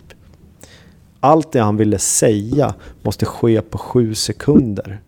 Allt 1.20 1.52
det 1.52 1.60
han 1.60 1.78
ville 1.78 1.98
säga 1.98 2.74
måste 3.02 3.26
ske 3.26 3.62
på 3.62 3.78
sju 3.78 4.15
sekunder 4.15 5.02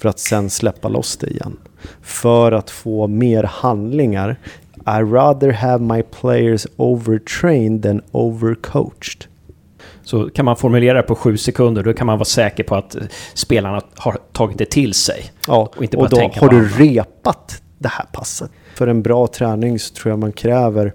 för 0.00 0.08
att 0.08 0.18
sen 0.18 0.50
släppa 0.50 0.88
loss 0.88 1.16
det 1.16 1.26
igen 1.26 1.56
för 2.02 2.52
att 2.52 2.70
få 2.70 3.06
mer 3.06 3.42
handlingar. 3.42 4.36
I 4.74 5.02
rather 5.02 5.52
have 5.52 5.84
my 5.94 6.02
players 6.02 6.66
overtrained 6.76 7.82
than 7.82 8.02
overcoached. 8.10 9.24
Så 10.02 10.30
kan 10.30 10.44
man 10.44 10.56
formulera 10.56 10.96
det 10.96 11.02
på 11.02 11.14
sju 11.14 11.36
sekunder, 11.36 11.82
då 11.82 11.92
kan 11.92 12.06
man 12.06 12.18
vara 12.18 12.24
säker 12.24 12.64
på 12.64 12.76
att 12.76 12.96
spelarna 13.34 13.80
har 13.96 14.18
tagit 14.32 14.58
det 14.58 14.70
till 14.70 14.94
sig. 14.94 15.32
Ja, 15.46 15.72
och, 15.76 15.82
inte 15.82 15.96
bara 15.96 16.04
och 16.04 16.10
då 16.10 16.30
har 16.40 16.48
du 16.48 16.68
repat 16.68 17.62
det 17.78 17.88
här 17.88 18.06
passet. 18.12 18.50
För 18.74 18.86
en 18.86 19.02
bra 19.02 19.26
träning 19.26 19.78
så 19.78 19.94
tror 19.94 20.12
jag 20.12 20.18
man 20.18 20.32
kräver, 20.32 20.94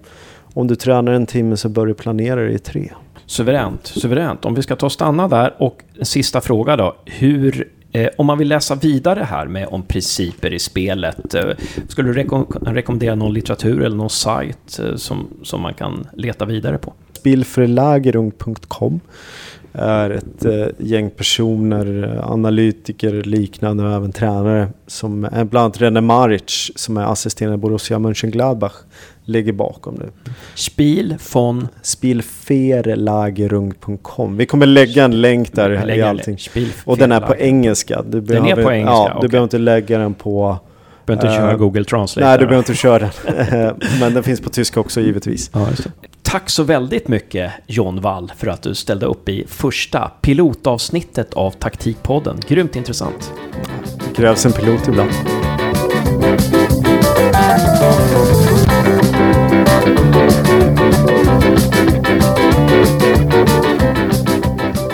om 0.54 0.68
du 0.68 0.76
tränar 0.76 1.12
en 1.12 1.26
timme 1.26 1.58
så 1.58 1.70
bör 1.70 1.86
du 1.86 1.94
planera 1.94 2.42
det 2.42 2.52
i 2.52 2.60
tre. 2.60 2.92
Suveränt, 3.26 3.88
suveränt. 3.88 4.46
Om 4.46 4.56
vi 4.56 4.62
ska 4.62 4.76
ta 4.76 4.86
och 4.86 4.92
stanna 4.92 5.28
där 5.28 5.56
och 5.60 5.84
en 6.00 6.06
sista 6.06 6.42
fråga 6.42 6.76
då. 6.76 6.96
Hur 7.06 7.75
Eh, 7.75 7.75
Eh, 7.96 8.10
om 8.18 8.26
man 8.26 8.38
vill 8.38 8.48
läsa 8.48 8.76
vidare 8.76 9.24
här 9.24 9.48
med 9.48 9.68
om 9.68 9.84
principer 9.84 10.54
i 10.54 10.60
spelet, 10.60 11.34
eh, 11.34 11.50
skulle 11.88 12.10
du 12.10 12.14
rekom 12.14 12.46
rekommendera 12.62 13.16
någon 13.16 13.34
litteratur 13.34 13.82
eller 13.82 13.96
någon 13.96 14.10
sajt 14.10 14.80
eh, 14.80 14.96
som, 14.96 15.28
som 15.44 15.62
man 15.62 15.74
kan 15.74 16.08
leta 16.14 16.46
vidare 16.46 16.78
på? 16.78 16.94
Spielförlagerung.com 17.14 19.00
är 19.78 20.10
ett 20.10 20.46
eh, 20.46 20.68
gäng 20.78 21.10
personer, 21.10 22.20
analytiker, 22.24 23.24
liknande 23.24 23.84
och 23.84 23.92
även 23.92 24.12
tränare 24.12 24.68
som 24.88 25.26
är 25.26 25.44
bland 25.44 25.64
annat 25.64 25.82
René 25.82 26.02
Maric 26.02 26.72
som 26.76 26.98
är 26.98 27.04
assisterande 27.04 27.58
Borussia 27.58 28.00
Mönchengladbach 28.00 28.74
ligger 29.26 29.54
bakom 29.54 29.96
nu. 29.96 30.10
Spiel 30.56 31.16
von... 31.34 31.68
Spielferlagerung.com. 31.82 34.38
Vi 34.38 34.46
kommer 34.46 34.66
lägga 34.66 35.04
en 35.04 35.22
länk 35.22 35.54
där 35.54 35.90
i 35.90 36.02
allting. 36.02 36.38
Och 36.86 36.98
den 36.98 37.12
är 37.12 37.20
på 37.20 37.36
engelska. 37.36 38.02
Du 38.02 38.22
den 38.22 38.26
behöver, 38.26 38.62
är 38.62 38.66
på 38.66 38.72
engelska? 38.72 38.94
Ja, 38.94 39.10
okay. 39.10 39.22
du 39.22 39.28
behöver 39.28 39.44
inte 39.44 39.58
lägga 39.58 39.98
den 39.98 40.14
på... 40.14 40.60
Du 41.06 41.16
behöver 41.16 41.28
inte 41.28 41.42
uh, 41.42 41.48
köra 41.48 41.58
Google 41.58 41.84
Translate? 41.84 42.28
Nej, 42.28 42.38
du 42.38 42.46
behöver 42.46 42.58
inte 42.58 42.74
köra 42.74 43.00
den. 43.00 43.12
Men 44.00 44.14
den 44.14 44.24
finns 44.24 44.42
på 44.42 44.50
tyska 44.50 44.80
också 44.80 45.02
givetvis. 45.02 45.50
Ja, 45.54 45.68
Tack 46.26 46.50
så 46.50 46.64
väldigt 46.64 47.08
mycket 47.08 47.52
John 47.68 48.02
Wall 48.02 48.32
för 48.38 48.48
att 48.48 48.62
du 48.62 48.76
ställde 48.76 49.06
upp 49.06 49.30
i 49.30 49.46
första 49.48 50.12
pilotavsnittet 50.22 51.34
av 51.34 51.52
Taktikpodden. 51.52 52.40
Grymt 52.48 52.76
intressant. 52.76 53.34
Det 54.08 54.16
krävs 54.16 54.46
en 54.46 54.52
pilot 54.52 54.88
ibland. 54.88 55.12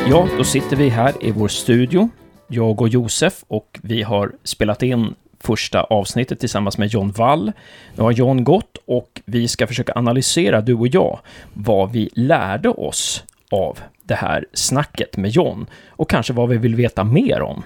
Ja, 0.09 0.27
då 0.37 0.43
sitter 0.43 0.75
vi 0.75 0.89
här 0.89 1.13
i 1.21 1.31
vår 1.31 1.47
studio, 1.47 2.09
jag 2.47 2.81
och 2.81 2.89
Josef, 2.89 3.43
och 3.47 3.79
vi 3.83 4.01
har 4.01 4.31
spelat 4.43 4.83
in 4.83 5.15
första 5.43 5.83
avsnittet 5.83 6.39
tillsammans 6.39 6.77
med 6.77 6.87
John 6.87 7.11
Wall. 7.11 7.51
Nu 7.95 8.03
har 8.03 8.11
John 8.11 8.43
gått 8.43 8.77
och 8.85 9.21
vi 9.25 9.47
ska 9.47 9.67
försöka 9.67 9.93
analysera, 9.95 10.61
du 10.61 10.73
och 10.73 10.87
jag, 10.87 11.19
vad 11.53 11.91
vi 11.91 12.09
lärde 12.13 12.69
oss 12.69 13.23
av 13.51 13.79
det 14.03 14.15
här 14.15 14.45
snacket 14.53 15.17
med 15.17 15.31
John 15.31 15.65
och 15.89 16.09
kanske 16.09 16.33
vad 16.33 16.49
vi 16.49 16.57
vill 16.57 16.75
veta 16.75 17.03
mer 17.03 17.41
om. 17.41 17.63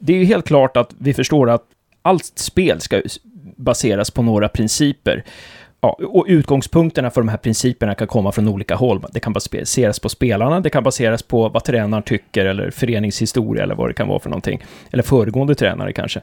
Det 0.00 0.12
är 0.12 0.16
ju 0.16 0.24
helt 0.24 0.46
klart 0.46 0.76
att 0.76 0.94
vi 0.98 1.14
förstår 1.14 1.50
att 1.50 1.64
allt 2.02 2.24
spel 2.38 2.80
ska 2.80 3.02
baseras 3.56 4.10
på 4.10 4.22
några 4.22 4.48
principer 4.48 5.24
ja, 5.80 5.96
och 6.02 6.24
utgångspunkterna 6.28 7.10
för 7.10 7.20
de 7.20 7.28
här 7.28 7.36
principerna 7.36 7.94
kan 7.94 8.06
komma 8.06 8.32
från 8.32 8.48
olika 8.48 8.74
håll. 8.74 9.04
Det 9.12 9.20
kan 9.20 9.32
baseras 9.32 10.00
på 10.00 10.08
spelarna, 10.08 10.60
det 10.60 10.70
kan 10.70 10.82
baseras 10.82 11.22
på 11.22 11.48
vad 11.48 11.64
tränaren 11.64 12.02
tycker 12.02 12.46
eller 12.46 12.70
föreningshistoria 12.70 13.62
eller 13.62 13.74
vad 13.74 13.88
det 13.88 13.94
kan 13.94 14.08
vara 14.08 14.18
för 14.18 14.30
någonting. 14.30 14.64
Eller 14.92 15.02
föregående 15.02 15.54
tränare 15.54 15.92
kanske. 15.92 16.20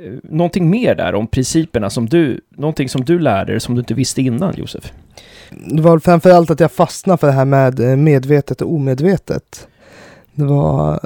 Eh, 0.00 0.12
någonting 0.22 0.70
mer 0.70 0.94
där 0.94 1.14
om 1.14 1.26
principerna 1.26 1.90
som 1.90 2.08
du, 2.08 2.40
någonting 2.48 2.88
som 2.88 3.04
du 3.04 3.18
lärde 3.18 3.52
dig 3.52 3.60
som 3.60 3.74
du 3.74 3.80
inte 3.80 3.94
visste 3.94 4.22
innan, 4.22 4.54
Josef? 4.56 4.92
Det 5.50 5.82
var 5.82 5.98
framförallt 5.98 6.50
att 6.50 6.60
jag 6.60 6.72
fastnade 6.72 7.18
för 7.18 7.26
det 7.26 7.32
här 7.32 7.44
med 7.44 7.80
eh, 7.80 7.96
medvetet 7.96 8.62
och 8.62 8.72
omedvetet. 8.72 9.68
Det 10.32 10.44
var 10.44 11.00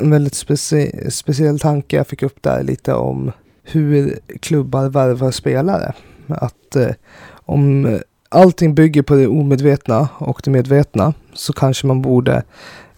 en 0.00 0.10
väldigt 0.10 0.34
specie 0.34 1.10
speciell 1.10 1.58
tanke 1.58 1.96
jag 1.96 2.06
fick 2.06 2.22
upp 2.22 2.42
där 2.42 2.62
lite 2.62 2.94
om 2.94 3.32
hur 3.62 4.18
klubbar 4.40 4.88
värvar 4.88 5.30
spelare. 5.30 5.92
Att 6.28 6.76
eh, 6.76 6.90
om 7.32 7.98
allting 8.28 8.74
bygger 8.74 9.02
på 9.02 9.14
det 9.14 9.26
omedvetna 9.26 10.08
och 10.18 10.40
det 10.44 10.50
medvetna 10.50 11.14
så 11.32 11.52
kanske 11.52 11.86
man 11.86 12.02
borde 12.02 12.42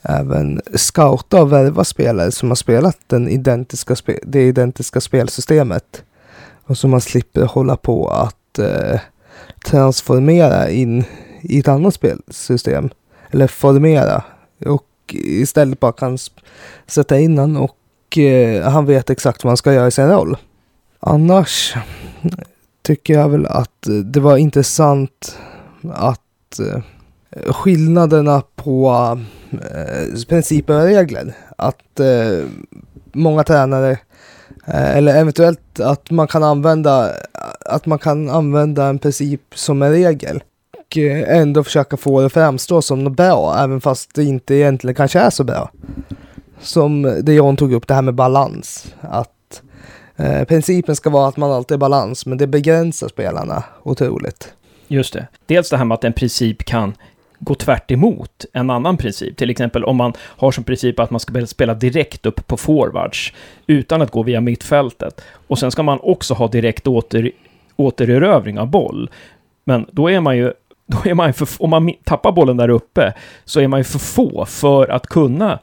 även 0.08 0.60
scouta 0.74 1.42
och 1.42 1.52
värva 1.52 1.84
spelare 1.84 2.32
som 2.32 2.48
har 2.48 2.56
spelat 2.56 2.98
den 3.06 3.28
identiska 3.28 3.96
spe 3.96 4.18
det 4.22 4.42
identiska 4.42 5.00
spelsystemet. 5.00 6.02
Och 6.64 6.78
så 6.78 6.88
man 6.88 7.00
slipper 7.00 7.42
hålla 7.42 7.76
på 7.76 8.08
att 8.08 8.58
eh, 8.58 9.00
transformera 9.64 10.70
in 10.70 11.04
i 11.40 11.58
ett 11.58 11.68
annat 11.68 11.94
spelsystem. 11.94 12.90
Eller 13.30 13.46
formera. 13.46 14.24
Och 14.66 14.84
istället 15.14 15.80
bara 15.80 15.92
kan 15.92 16.18
sätta 16.86 17.18
in 17.18 17.38
han 17.38 17.56
och 17.56 18.18
eh, 18.18 18.70
han 18.70 18.86
vet 18.86 19.10
exakt 19.10 19.44
vad 19.44 19.50
han 19.50 19.56
ska 19.56 19.72
göra 19.72 19.86
i 19.86 19.90
sin 19.90 20.08
roll. 20.08 20.36
Annars 21.00 21.74
tycker 22.82 23.14
jag 23.14 23.28
väl 23.28 23.46
att 23.46 23.86
det 24.04 24.20
var 24.20 24.36
intressant 24.36 25.38
att 25.92 26.58
eh, 26.60 26.82
Eh, 27.30 27.52
skillnaderna 27.52 28.42
på 28.56 28.90
eh, 29.52 30.22
principer 30.28 30.74
och 30.74 30.82
regler. 30.82 31.32
Att 31.56 32.00
eh, 32.00 32.44
många 33.12 33.44
tränare 33.44 33.90
eh, 34.66 34.96
eller 34.96 35.20
eventuellt 35.20 35.80
att 35.80 36.10
man 36.10 36.28
kan 36.28 36.42
använda 36.44 37.12
att 37.60 37.86
man 37.86 37.98
kan 37.98 38.30
använda 38.30 38.86
en 38.86 38.98
princip 38.98 39.42
som 39.54 39.82
en 39.82 39.92
regel 39.92 40.42
och 40.78 40.98
eh, 40.98 41.38
ändå 41.38 41.64
försöka 41.64 41.96
få 41.96 42.20
det 42.20 42.26
att 42.26 42.32
framstå 42.32 42.82
som 42.82 43.04
något 43.04 43.16
bra 43.16 43.56
även 43.58 43.80
fast 43.80 44.14
det 44.14 44.24
inte 44.24 44.54
egentligen 44.54 44.94
kanske 44.94 45.20
är 45.20 45.30
så 45.30 45.44
bra. 45.44 45.70
Som 46.60 47.02
det 47.22 47.34
John 47.34 47.56
tog 47.56 47.72
upp, 47.72 47.86
det 47.86 47.94
här 47.94 48.02
med 48.02 48.14
balans. 48.14 48.94
Att 49.00 49.32
Eh, 50.20 50.44
principen 50.44 50.96
ska 50.96 51.10
vara 51.10 51.28
att 51.28 51.36
man 51.36 51.52
alltid 51.52 51.74
är 51.74 51.78
balans, 51.78 52.26
men 52.26 52.38
det 52.38 52.46
begränsar 52.46 53.08
spelarna 53.08 53.64
otroligt. 53.82 54.52
Just 54.88 55.12
det. 55.12 55.26
Dels 55.46 55.70
det 55.70 55.76
här 55.76 55.84
med 55.84 55.94
att 55.94 56.04
en 56.04 56.12
princip 56.12 56.64
kan 56.64 56.94
gå 57.38 57.54
tvärt 57.54 57.90
emot 57.90 58.44
en 58.52 58.70
annan 58.70 58.96
princip. 58.96 59.36
Till 59.36 59.50
exempel 59.50 59.84
om 59.84 59.96
man 59.96 60.12
har 60.20 60.52
som 60.52 60.64
princip 60.64 61.00
att 61.00 61.10
man 61.10 61.20
ska 61.20 61.46
spela 61.46 61.74
direkt 61.74 62.26
upp 62.26 62.46
på 62.46 62.56
forwards 62.56 63.32
utan 63.66 64.02
att 64.02 64.10
gå 64.10 64.22
via 64.22 64.40
mittfältet. 64.40 65.24
Och 65.46 65.58
sen 65.58 65.70
ska 65.70 65.82
man 65.82 65.98
också 66.02 66.34
ha 66.34 66.48
direkt 66.48 66.86
åter, 66.86 67.30
återerövring 67.76 68.58
av 68.58 68.66
boll. 68.66 69.10
Men 69.64 69.86
då 69.92 70.10
är 70.10 70.20
man 70.20 70.36
ju, 70.36 70.52
då 70.86 71.10
är 71.10 71.14
man 71.14 71.34
för, 71.34 71.48
om 71.58 71.70
man 71.70 71.92
tappar 72.04 72.32
bollen 72.32 72.56
där 72.56 72.68
uppe 72.68 73.14
så 73.44 73.60
är 73.60 73.68
man 73.68 73.80
ju 73.80 73.84
för 73.84 73.98
få 73.98 74.46
för 74.46 74.88
att 74.88 75.06
kunna 75.06 75.58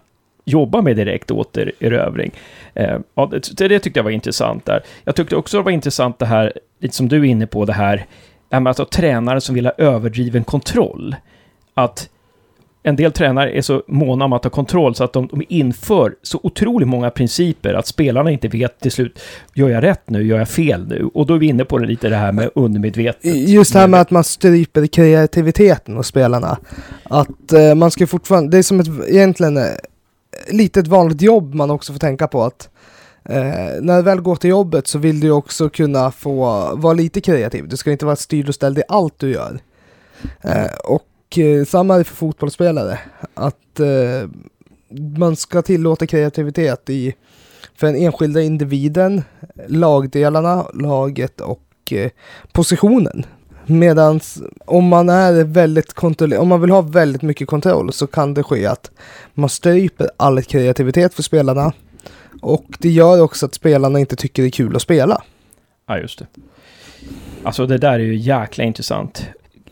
jobba 0.46 0.82
med 0.82 0.96
direkt 0.96 1.32
återerövring. 1.32 2.32
Eh, 2.74 3.00
ja, 3.16 3.32
det, 3.58 3.68
det 3.68 3.80
tyckte 3.80 4.00
jag 4.00 4.04
var 4.04 4.12
intressant 4.12 4.66
där. 4.66 4.84
Jag 5.04 5.16
tyckte 5.16 5.36
också 5.36 5.58
det 5.58 5.64
var 5.64 5.72
intressant 5.72 6.20
det 6.20 6.26
här, 6.26 6.54
lite 6.80 6.96
som 6.96 7.08
du 7.08 7.20
är 7.20 7.24
inne 7.24 7.48
på, 7.48 7.66
det 7.66 7.74
här, 7.74 8.06
med 8.50 8.68
att 8.68 8.78
ha 8.78 8.86
tränare 8.86 9.42
som 9.42 9.56
vill 9.56 9.66
ha 9.66 9.74
överdriven 9.78 10.44
kontroll. 10.44 11.16
Att 11.78 12.10
en 12.84 12.96
del 12.96 13.12
tränare 13.12 13.52
är 13.52 13.62
så 13.62 13.84
måna 13.88 14.26
om 14.26 14.34
att 14.34 14.44
ha 14.44 14.52
kontroll 14.52 14.96
så 14.96 15.04
att 15.04 15.14
de, 15.14 15.28
de 15.28 15.44
inför 15.50 16.16
så 16.22 16.40
otroligt 16.44 16.88
många 16.88 17.10
principer 17.10 17.74
att 17.74 17.88
spelarna 17.88 18.32
inte 18.32 18.48
vet 18.48 18.80
till 18.80 18.92
slut, 18.92 19.20
gör 19.54 19.70
jag 19.70 19.84
rätt 19.84 20.10
nu, 20.10 20.24
gör 20.24 20.38
jag 20.38 20.50
fel 20.50 20.88
nu? 20.88 21.10
Och 21.14 21.26
då 21.26 21.34
är 21.34 21.38
vi 21.38 21.46
inne 21.46 21.66
på 21.66 21.78
det 21.78 21.88
lite 21.88 22.10
det 22.10 22.16
här 22.16 22.32
med 22.32 22.50
undermedvetet. 22.56 23.36
Just 23.36 23.74
det 23.74 23.80
här 23.80 23.88
med 23.88 24.02
att 24.02 24.12
man 24.12 24.24
stryper 24.24 24.88
kreativiteten 24.88 25.96
hos 25.96 26.08
spelarna. 26.08 26.58
Att 27.04 27.54
eh, 27.54 27.76
man 27.76 27.92
ska 27.92 28.08
fortfarande, 28.08 28.52
det 28.52 28.58
är 28.58 28.64
som 28.64 28.80
ett, 28.80 28.88
egentligen 29.08 29.58
eh, 29.58 29.64
lite 30.50 30.80
ett 30.80 30.88
vanligt 30.88 31.22
jobb 31.22 31.54
man 31.54 31.72
också 31.72 31.94
får 31.94 32.00
tänka 32.00 32.28
på 32.28 32.44
att 32.44 32.70
eh, 33.30 33.82
när 33.82 33.98
du 33.98 34.02
väl 34.02 34.22
går 34.22 34.36
till 34.36 34.50
jobbet 34.50 34.88
så 34.88 34.98
vill 34.98 35.20
du 35.20 35.32
också 35.32 35.70
kunna 35.70 36.12
få 36.12 36.70
vara 36.76 36.94
lite 36.94 37.22
kreativ. 37.22 37.68
Du 37.68 37.78
ska 37.78 37.92
inte 37.92 38.06
vara 38.06 38.16
styrd 38.16 38.50
och 38.50 38.56
ställd 38.56 38.78
i 38.78 38.84
allt 38.88 39.20
du 39.20 39.32
gör. 39.32 39.60
Eh, 40.42 40.76
och 40.84 41.02
eh, 41.38 41.66
samma 41.66 41.94
är 41.94 41.98
det 41.98 42.04
för 42.04 42.16
fotbollsspelare. 42.16 43.00
Att 43.34 43.80
eh, 43.80 44.30
man 45.18 45.36
ska 45.36 45.62
tillåta 45.62 46.08
kreativitet 46.08 46.90
i 46.90 47.16
för 47.76 47.88
den 47.88 47.96
enskilda 47.96 48.42
individen, 48.42 49.24
lagdelarna, 49.68 50.66
laget 50.74 51.42
och 51.42 51.62
eh, 51.92 52.12
positionen. 52.52 53.26
Medan 53.66 54.20
om 54.66 54.88
man 54.88 55.10
är 55.10 55.44
väldigt 55.44 55.94
kontrollerad, 55.94 56.42
om 56.42 56.48
man 56.48 56.62
vill 56.62 56.70
ha 56.70 56.82
väldigt 56.82 57.22
mycket 57.22 57.48
kontroll 57.48 57.94
så 57.94 58.08
kan 58.08 58.34
det 58.34 58.44
ske 58.44 58.66
att 58.66 58.92
man 59.34 59.50
stryper 59.50 60.10
all 60.18 60.44
kreativitet 60.44 61.14
för 61.14 61.24
spelarna. 61.24 61.74
Och 62.42 62.66
det 62.80 62.90
gör 62.90 63.22
också 63.22 63.46
att 63.46 63.54
spelarna 63.54 64.00
inte 64.00 64.16
tycker 64.16 64.42
det 64.42 64.48
är 64.48 64.52
kul 64.52 64.76
att 64.76 64.82
spela. 64.82 65.22
Ja, 65.88 65.98
just 65.98 66.20
det. 66.20 66.28
Alltså 67.44 67.66
det 67.66 67.78
där 67.78 67.94
är 67.94 68.00
ju 68.00 68.16
jäkla 68.16 68.64
intressant. 68.64 69.26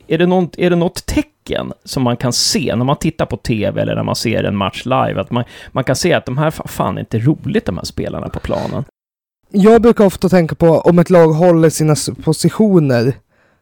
Är 0.08 0.18
det, 0.18 0.26
något, 0.26 0.58
är 0.58 0.70
det 0.70 0.76
något 0.76 1.06
tecken 1.06 1.74
som 1.84 2.04
man 2.04 2.18
kan 2.18 2.34
se 2.34 2.76
när 2.76 2.86
man 2.86 2.96
tittar 2.96 3.26
på 3.26 3.38
tv 3.38 3.82
eller 3.82 3.96
när 3.96 4.04
man 4.04 4.16
ser 4.16 4.44
en 4.44 4.56
match 4.56 4.86
live? 4.86 5.22
Att 5.22 5.32
man, 5.32 5.44
man 5.72 5.84
kan 5.84 5.96
se 5.96 6.14
att 6.14 6.26
de 6.26 6.38
här 6.38 6.52
fan 6.52 6.98
inte 6.98 7.20
roligt, 7.20 7.66
de 7.66 7.78
här 7.78 7.86
spelarna 7.86 8.30
på 8.30 8.40
planen. 8.40 8.84
Jag 9.50 9.82
brukar 9.82 10.06
ofta 10.06 10.30
tänka 10.30 10.56
på 10.56 10.68
om 10.68 11.00
ett 11.00 11.10
lag 11.10 11.28
håller 11.28 11.70
sina 11.70 11.96
positioner 12.24 13.14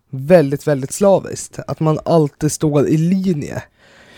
väldigt, 0.09 0.67
väldigt 0.67 0.91
slaviskt. 0.91 1.59
Att 1.67 1.79
man 1.79 1.99
alltid 2.05 2.51
står 2.51 2.87
i 2.87 2.97
linje 2.97 3.63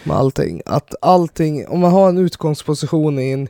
med 0.03 0.17
allting. 0.17 0.62
Att 0.65 0.95
allting, 1.01 1.67
om 1.67 1.79
man 1.79 1.91
har 1.91 2.09
en 2.09 2.17
utgångsposition 2.17 3.19
i 3.19 3.31
en 3.31 3.47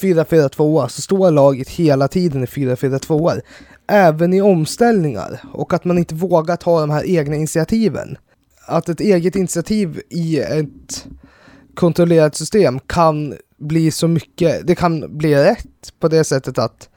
4-4-2 0.00 0.88
så 0.88 1.02
står 1.02 1.30
laget 1.30 1.68
hela 1.68 2.08
tiden 2.08 2.42
i 2.42 2.46
4-4-2 2.46 3.40
även 3.88 4.32
i 4.32 4.40
omställningar 4.40 5.40
och 5.52 5.74
att 5.74 5.84
man 5.84 5.98
inte 5.98 6.14
vågar 6.14 6.56
ta 6.56 6.80
de 6.80 6.90
här 6.90 7.04
egna 7.06 7.36
initiativen. 7.36 8.16
Att 8.66 8.88
ett 8.88 9.00
eget 9.00 9.36
initiativ 9.36 10.00
i 10.08 10.38
ett 10.40 11.06
kontrollerat 11.74 12.34
system 12.34 12.78
kan 12.86 13.34
bli 13.58 13.90
så 13.90 14.08
mycket, 14.08 14.66
det 14.66 14.74
kan 14.74 15.18
bli 15.18 15.34
rätt 15.34 15.92
på 16.00 16.08
det 16.08 16.24
sättet 16.24 16.58
att 16.58 16.88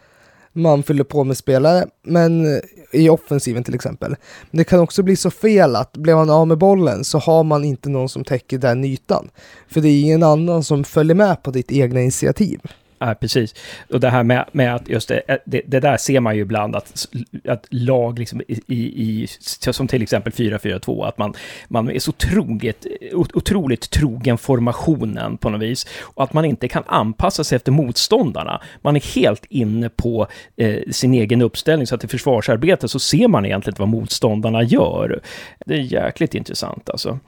man 0.54 0.84
fyller 0.84 1.04
på 1.04 1.24
med 1.24 1.38
spelare, 1.38 1.86
men 2.04 2.62
i 2.92 3.10
offensiven 3.10 3.64
till 3.64 3.76
exempel. 3.76 4.16
Men 4.52 4.58
det 4.58 4.64
kan 4.64 4.80
också 4.80 5.04
bli 5.04 5.16
så 5.16 5.32
fel 5.32 5.76
att 5.76 5.94
blir 5.94 6.16
man 6.16 6.30
av 6.30 6.48
med 6.48 6.58
bollen 6.58 7.04
så 7.04 7.18
har 7.18 7.44
man 7.44 7.66
inte 7.66 7.90
någon 7.90 8.10
som 8.10 8.24
täcker 8.24 8.58
den 8.58 8.86
ytan. 8.86 9.30
För 9.68 9.82
det 9.82 9.90
är 9.90 10.02
ingen 10.02 10.24
annan 10.24 10.64
som 10.64 10.84
följer 10.84 11.16
med 11.16 11.44
på 11.44 11.52
ditt 11.52 11.72
egna 11.72 12.02
initiativ. 12.02 12.62
Ja, 13.00 13.16
precis. 13.16 13.56
Och 13.90 14.00
det 14.00 14.10
här 14.10 14.24
med, 14.24 14.46
med 14.52 14.76
att 14.76 14.90
just 14.90 15.08
det, 15.08 15.22
eh, 15.28 15.38
det, 15.46 15.62
det, 15.66 15.80
där 15.80 15.98
ser 15.98 16.20
man 16.20 16.36
ju 16.36 16.42
ibland 16.42 16.76
att, 16.76 17.08
att 17.48 17.66
lag 17.70 18.20
liksom 18.20 18.42
i, 18.48 18.62
i, 18.68 19.28
som 19.60 19.88
till 19.88 20.02
exempel 20.02 20.34
4-4-2, 20.34 21.08
att 21.08 21.18
man, 21.18 21.34
man 21.68 21.92
är 21.92 22.00
så 22.00 22.12
troget, 22.12 22.86
otroligt 23.14 23.90
trogen 23.90 24.38
formationen 24.38 25.38
på 25.38 25.50
något 25.50 25.62
vis. 25.62 25.88
Och 26.02 26.24
att 26.24 26.34
man 26.34 26.46
inte 26.46 26.68
kan 26.68 26.84
anpassa 26.88 27.44
sig 27.44 27.56
efter 27.56 27.72
motståndarna. 27.72 28.62
Man 28.82 28.96
är 28.96 29.16
helt 29.16 29.46
inne 29.50 29.90
på 29.90 30.28
eh, 30.58 30.80
sin 30.92 31.14
egen 31.14 31.42
uppställning, 31.42 31.88
så 31.88 31.96
att 31.96 32.04
i 32.04 32.08
försvarsarbete 32.08 32.88
så 32.88 33.00
ser 33.00 33.28
man 33.28 33.46
egentligen 33.46 33.76
vad 33.80 33.90
motståndarna 33.90 34.64
gör. 34.64 35.20
Det 35.66 35.74
är 35.74 35.78
jäkligt 35.78 36.36
intressant 36.36 36.90
alltså. 36.90 37.20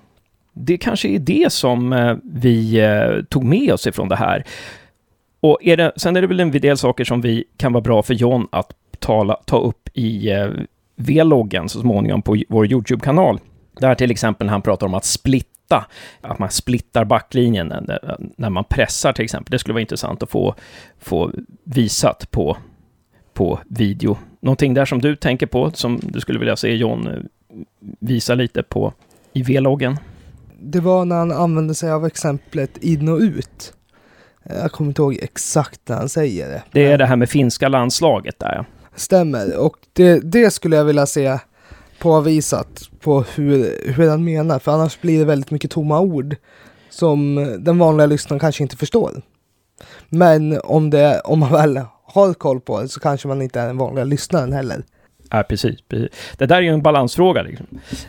Det 0.54 0.78
kanske 0.78 1.08
är 1.08 1.20
det 1.20 1.54
som 1.54 1.94
eh, 1.94 2.16
vi 2.24 2.80
eh, 2.80 3.24
tog 3.30 3.44
med 3.44 3.74
oss 3.74 3.88
ifrån 3.88 4.10
det 4.10 4.16
här. 4.16 4.46
Och 5.42 5.60
är 5.62 5.78
det, 5.78 5.92
sen 5.96 6.16
är 6.16 6.22
det 6.22 6.28
väl 6.28 6.40
en 6.40 6.52
del 6.52 6.78
saker 6.78 7.04
som 7.04 7.22
vi 7.22 7.44
kan 7.58 7.74
vara 7.74 7.82
bra 7.82 8.04
för 8.04 8.14
John 8.14 8.48
att 8.52 8.74
tala, 9.00 9.40
ta 9.46 9.60
upp 9.60 9.90
i 9.94 10.32
eh, 10.32 10.50
V-loggen 10.96 11.70
så 11.70 11.82
småningom 11.82 12.22
på 12.22 12.44
vår 12.50 12.72
YouTube-kanal. 12.72 13.40
Där 13.80 13.96
till 13.96 14.12
exempel 14.12 14.50
han 14.50 14.62
pratar 14.62 14.88
om 14.88 14.94
att 14.94 15.06
splitta, 15.06 15.86
att 16.22 16.40
man 16.40 16.50
splittar 16.50 17.06
backlinjen 17.06 17.68
när, 18.38 18.50
man 18.50 18.64
pressar 18.64 19.14
till 19.14 19.24
exempel. 19.24 19.52
Det 19.52 19.60
skulle 19.60 19.74
vara 19.74 19.82
intressant 19.82 20.24
att 20.24 20.30
få, 20.30 20.56
få 21.00 21.32
visat 21.64 22.32
på, 22.32 22.58
på 23.34 23.60
video. 23.68 24.18
Någonting 24.40 24.74
där 24.74 24.86
som 24.86 25.02
du 25.02 25.16
tänker 25.16 25.46
på, 25.46 25.72
som 25.72 26.00
du 26.04 26.20
skulle 26.20 26.40
vilja 26.40 26.56
se 26.56 26.76
John 26.76 27.08
eh, 27.08 27.14
visa 28.00 28.36
lite 28.36 28.64
på 28.64 28.94
i 29.34 29.44
V-loggen? 29.44 29.98
Det 30.60 30.80
var 30.80 31.06
när 31.06 31.16
han 31.16 31.32
använde 31.32 31.76
sig 31.76 31.92
av 31.92 32.06
exemplet 32.06 32.78
in 32.78 33.10
och 33.10 33.20
ut. 33.20 33.74
Jag 34.44 34.72
kommer 34.72 34.90
inte 34.90 35.02
ihåg 35.02 35.18
exakt 35.22 35.82
när 35.86 35.98
han 35.98 36.10
säger 36.10 36.50
det. 36.50 36.64
Det 36.72 36.86
är 36.86 36.98
det 36.98 37.06
här 37.06 37.16
med 37.16 37.30
finska 37.30 37.70
landslaget 37.70 38.40
där 38.40 38.56
ja. 38.56 38.66
Stämmer, 38.96 39.58
och 39.58 39.78
det, 39.94 40.20
det 40.20 40.52
skulle 40.52 40.76
jag 40.76 40.86
vilja 40.86 41.06
se 41.06 41.40
påvisat 42.00 42.90
på 43.00 43.24
hur, 43.36 43.76
hur 43.94 44.10
han 44.10 44.24
menar, 44.24 44.60
för 44.60 44.72
annars 44.72 45.02
blir 45.02 45.20
det 45.20 45.26
väldigt 45.26 45.52
mycket 45.52 45.72
tomma 45.72 46.00
ord 46.00 46.36
som 46.90 47.36
den 47.60 47.78
vanliga 47.78 48.08
lyssnaren 48.08 48.40
kanske 48.40 48.64
inte 48.64 48.78
förstår. 48.78 49.22
Men 50.10 50.62
om, 50.64 50.90
det, 50.90 51.20
om 51.20 51.40
man 51.40 51.52
väl 51.52 51.82
har 52.04 52.34
koll 52.34 52.62
på 52.62 52.82
det 52.82 52.88
så 52.88 53.00
kanske 53.00 53.28
man 53.28 53.42
inte 53.42 53.60
är 53.60 53.68
den 53.68 53.78
vanliga 53.78 54.06
lyssnaren 54.06 54.54
heller. 54.54 54.84
Ja, 55.30 55.44
precis, 55.44 55.82
precis. 55.88 56.10
Det 56.38 56.46
där 56.46 56.56
är 56.56 56.62
ju 56.62 56.74
en 56.74 56.82
balansfråga. 56.82 57.42
Liksom. 57.42 57.68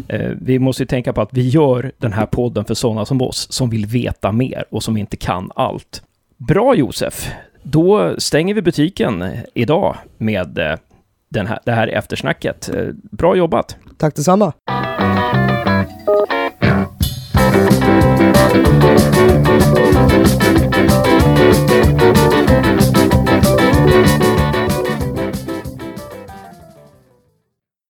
Eh, 0.09 0.31
vi 0.41 0.59
måste 0.59 0.83
ju 0.83 0.87
tänka 0.87 1.13
på 1.13 1.21
att 1.21 1.33
vi 1.33 1.49
gör 1.49 1.93
den 1.99 2.13
här 2.13 2.27
podden 2.27 2.65
för 2.65 2.75
sådana 2.75 3.05
som 3.05 3.23
oss, 3.23 3.53
som 3.53 3.71
vill 3.71 3.87
veta 3.87 4.33
mer 4.33 4.65
och 4.71 4.83
som 4.83 4.97
inte 4.97 5.17
kan 5.17 5.51
allt. 5.55 6.03
Bra 6.49 6.75
Josef! 6.75 7.31
Då 7.63 8.15
stänger 8.19 8.55
vi 8.55 8.63
butiken 8.63 9.25
idag 9.55 9.97
med 10.19 10.59
eh, 10.59 10.79
den 11.29 11.47
här, 11.47 11.59
det 11.65 11.73
här 11.73 11.89
eftersnacket. 11.89 12.69
Eh, 12.69 12.87
bra 12.93 13.37
jobbat! 13.37 13.77
Tack 13.99 14.15
detsamma! 14.15 14.53